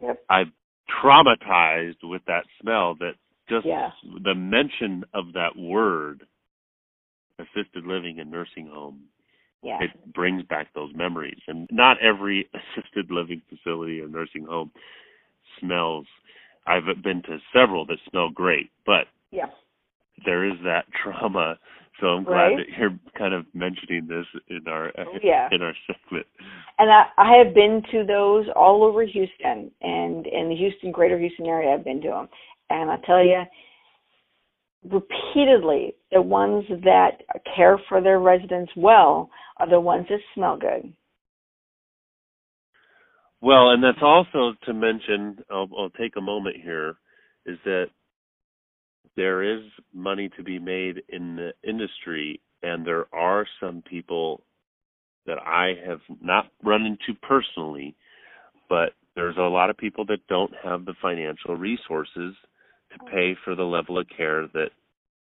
Yep. 0.00 0.18
I'm 0.28 0.52
traumatized 1.02 2.02
with 2.02 2.22
that 2.26 2.44
smell 2.60 2.94
that 2.96 3.12
just 3.48 3.66
yeah. 3.66 3.90
the 4.24 4.34
mention 4.34 5.04
of 5.14 5.32
that 5.34 5.56
word 5.56 6.24
assisted 7.38 7.84
living 7.84 8.18
and 8.20 8.30
nursing 8.30 8.66
home 8.66 9.00
yeah. 9.62 9.78
it 9.82 10.14
brings 10.14 10.42
back 10.44 10.68
those 10.74 10.90
memories 10.94 11.40
and 11.48 11.68
not 11.70 11.96
every 12.02 12.48
assisted 12.78 13.10
living 13.10 13.42
facility 13.48 14.00
or 14.00 14.08
nursing 14.08 14.44
home 14.44 14.70
smells 15.60 16.06
i've 16.66 16.84
been 17.02 17.22
to 17.22 17.38
several 17.52 17.84
that 17.86 17.98
smell 18.10 18.30
great 18.30 18.70
but 18.84 19.06
yeah 19.30 19.46
there 20.24 20.44
is 20.44 20.56
that 20.64 20.84
trauma 21.02 21.58
so 22.00 22.08
I'm 22.08 22.24
glad 22.24 22.34
right? 22.34 22.56
that 22.58 22.78
you're 22.78 22.98
kind 23.16 23.32
of 23.32 23.46
mentioning 23.54 24.06
this 24.06 24.26
in 24.48 24.68
our 24.68 24.92
oh, 24.98 25.18
yeah. 25.22 25.48
in 25.50 25.62
our 25.62 25.74
segment. 25.86 26.26
And 26.78 26.90
I, 26.90 27.04
I 27.16 27.38
have 27.38 27.54
been 27.54 27.82
to 27.92 28.04
those 28.04 28.46
all 28.54 28.84
over 28.84 29.02
Houston 29.04 29.70
and 29.80 30.26
in 30.26 30.48
the 30.48 30.56
Houston, 30.56 30.92
Greater 30.92 31.18
Houston 31.18 31.46
area. 31.46 31.74
I've 31.74 31.84
been 31.84 32.02
to 32.02 32.08
them, 32.08 32.28
and 32.68 32.90
I 32.90 32.96
tell 33.06 33.24
you, 33.24 33.42
repeatedly, 34.84 35.94
the 36.12 36.20
ones 36.20 36.64
that 36.84 37.22
care 37.54 37.80
for 37.88 38.02
their 38.02 38.20
residents 38.20 38.72
well 38.76 39.30
are 39.56 39.68
the 39.68 39.80
ones 39.80 40.06
that 40.10 40.20
smell 40.34 40.58
good. 40.58 40.92
Well, 43.40 43.70
and 43.70 43.82
that's 43.82 44.02
also 44.02 44.54
to 44.64 44.74
mention. 44.74 45.38
I'll, 45.50 45.68
I'll 45.78 45.90
take 45.90 46.16
a 46.16 46.20
moment 46.20 46.56
here. 46.62 46.96
Is 47.46 47.58
that 47.64 47.86
there 49.16 49.42
is 49.42 49.62
money 49.94 50.30
to 50.36 50.42
be 50.42 50.58
made 50.58 51.02
in 51.08 51.36
the 51.36 51.52
industry, 51.68 52.40
and 52.62 52.86
there 52.86 53.06
are 53.14 53.46
some 53.60 53.82
people 53.88 54.42
that 55.26 55.38
I 55.38 55.72
have 55.86 56.00
not 56.20 56.46
run 56.62 56.82
into 56.82 57.18
personally, 57.20 57.96
but 58.68 58.92
there's 59.14 59.36
a 59.36 59.40
lot 59.40 59.70
of 59.70 59.76
people 59.76 60.04
that 60.06 60.26
don't 60.28 60.52
have 60.62 60.84
the 60.84 60.94
financial 61.00 61.56
resources 61.56 62.34
to 62.92 62.98
pay 63.10 63.36
for 63.44 63.54
the 63.54 63.64
level 63.64 63.98
of 63.98 64.06
care 64.16 64.46
that 64.52 64.70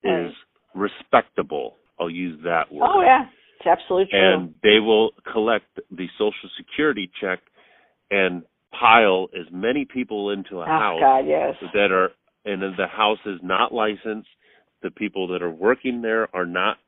is 0.02 0.32
respectable. 0.74 1.76
I'll 2.00 2.10
use 2.10 2.40
that 2.44 2.72
word. 2.72 2.88
Oh 2.92 3.02
yeah, 3.02 3.24
it's 3.58 3.66
absolutely 3.66 4.08
true. 4.10 4.34
And 4.34 4.54
they 4.62 4.80
will 4.80 5.10
collect 5.32 5.66
the 5.90 6.06
social 6.18 6.50
security 6.56 7.10
check 7.20 7.40
and 8.10 8.42
pile 8.78 9.28
as 9.38 9.46
many 9.52 9.84
people 9.84 10.30
into 10.30 10.58
a 10.58 10.62
oh, 10.62 10.66
house 10.66 11.00
God, 11.00 11.26
yes. 11.26 11.54
that 11.72 11.90
are 11.90 12.10
and 12.46 12.62
the 12.62 12.86
house 12.86 13.18
is 13.26 13.40
not 13.42 13.74
licensed. 13.74 14.28
The 14.82 14.90
people 14.90 15.26
that 15.28 15.42
are 15.42 15.50
working 15.50 16.00
there 16.00 16.34
are 16.34 16.46
not 16.46 16.78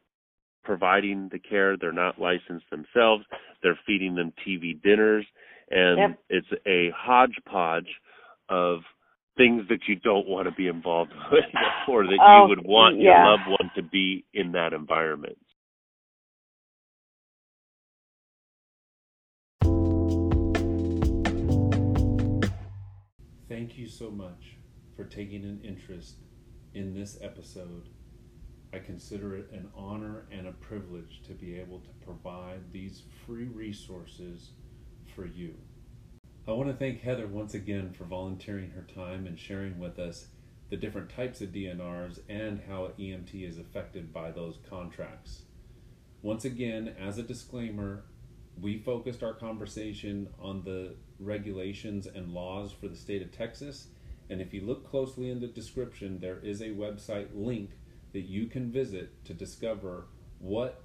providing 0.65 1.29
the 1.33 1.39
care. 1.39 1.77
They're 1.77 1.93
not 1.93 2.21
licensed 2.21 2.71
themselves. 2.71 3.25
They're 3.63 3.79
feeding 3.87 4.15
them 4.15 4.33
TV 4.47 4.81
dinners, 4.81 5.27
and 5.71 5.99
yep. 5.99 6.19
it's 6.31 6.63
a 6.67 6.91
hodgepodge 6.97 7.89
of 8.49 8.81
things 9.37 9.63
that 9.69 9.81
you 9.89 9.97
don't 9.97 10.29
want 10.29 10.47
to 10.49 10.55
be 10.55 10.69
involved 10.69 11.13
with, 11.33 11.45
or 11.89 12.05
that 12.05 12.19
oh, 12.21 12.43
you 12.43 12.49
would 12.51 12.65
want 12.65 12.97
yeah. 12.97 13.03
your 13.03 13.31
loved 13.31 13.49
one 13.49 13.71
to 13.75 13.83
be 13.83 14.25
in 14.33 14.53
that 14.53 14.73
environment. 14.73 15.39
Thank 23.49 23.77
you 23.79 23.89
so 23.89 24.11
much 24.11 24.59
for 24.99 25.05
taking 25.05 25.45
an 25.45 25.61
interest 25.63 26.17
in 26.75 26.93
this 26.93 27.19
episode. 27.21 27.89
I 28.75 28.81
consider 28.81 29.37
it 29.37 29.49
an 29.53 29.69
honor 29.77 30.27
and 30.33 30.49
a 30.49 30.53
privilege 30.53 31.23
to 31.29 31.35
be 31.35 31.57
able 31.57 31.79
to 31.79 32.05
provide 32.05 32.73
these 32.73 33.05
free 33.25 33.45
resources 33.45 34.51
for 35.15 35.25
you. 35.25 35.55
I 36.49 36.51
want 36.51 36.69
to 36.69 36.75
thank 36.75 37.01
Heather 37.01 37.29
once 37.29 37.55
again 37.55 37.93
for 37.93 38.05
volunteering 38.05 38.71
her 38.71 38.85
time 38.93 39.29
and 39.29 39.39
sharing 39.39 39.79
with 39.79 40.01
us 40.01 40.27
the 40.69 40.77
different 40.77 41.11
types 41.11 41.41
of 41.41 41.51
DNRs 41.51 42.19
and 42.29 42.61
how 42.69 42.91
EMT 42.99 43.49
is 43.49 43.57
affected 43.57 44.13
by 44.13 44.33
those 44.33 44.59
contracts. 44.69 45.43
Once 46.23 46.45
again, 46.45 46.93
as 46.99 47.19
a 47.19 47.23
disclaimer, 47.23 48.03
we 48.61 48.79
focused 48.79 49.23
our 49.23 49.35
conversation 49.35 50.29
on 50.41 50.65
the 50.65 50.97
regulations 51.21 52.09
and 52.09 52.33
laws 52.33 52.73
for 52.73 52.89
the 52.89 52.97
state 52.97 53.23
of 53.23 53.31
Texas. 53.31 53.87
And 54.31 54.41
if 54.41 54.53
you 54.53 54.63
look 54.63 54.89
closely 54.89 55.31
in 55.31 55.41
the 55.41 55.47
description, 55.47 56.19
there 56.21 56.39
is 56.39 56.61
a 56.61 56.69
website 56.69 57.29
link 57.35 57.71
that 58.13 58.23
you 58.23 58.47
can 58.47 58.71
visit 58.71 59.25
to 59.25 59.35
discover 59.35 60.07
what 60.39 60.83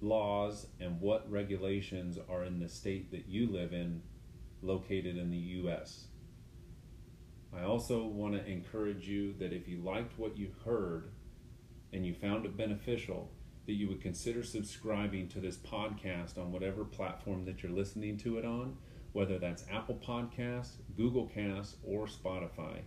laws 0.00 0.66
and 0.80 1.00
what 1.00 1.30
regulations 1.30 2.18
are 2.28 2.44
in 2.44 2.60
the 2.60 2.68
state 2.68 3.10
that 3.10 3.26
you 3.26 3.50
live 3.50 3.72
in, 3.72 4.02
located 4.62 5.16
in 5.16 5.30
the 5.30 5.36
U.S. 5.36 6.06
I 7.56 7.64
also 7.64 8.04
want 8.06 8.34
to 8.34 8.46
encourage 8.46 9.08
you 9.08 9.34
that 9.38 9.52
if 9.52 9.68
you 9.68 9.78
liked 9.78 10.18
what 10.18 10.36
you 10.36 10.50
heard 10.64 11.10
and 11.92 12.04
you 12.04 12.14
found 12.14 12.44
it 12.44 12.56
beneficial, 12.56 13.30
that 13.66 13.72
you 13.72 13.88
would 13.88 14.00
consider 14.00 14.42
subscribing 14.42 15.28
to 15.28 15.40
this 15.40 15.56
podcast 15.56 16.38
on 16.38 16.52
whatever 16.52 16.84
platform 16.84 17.44
that 17.44 17.62
you're 17.62 17.72
listening 17.72 18.16
to 18.18 18.38
it 18.38 18.44
on, 18.44 18.76
whether 19.12 19.38
that's 19.38 19.64
Apple 19.70 20.00
Podcasts, 20.06 20.76
Google 20.98 21.30
Cast, 21.32 21.76
or 21.84 22.08
Spotify. 22.08 22.80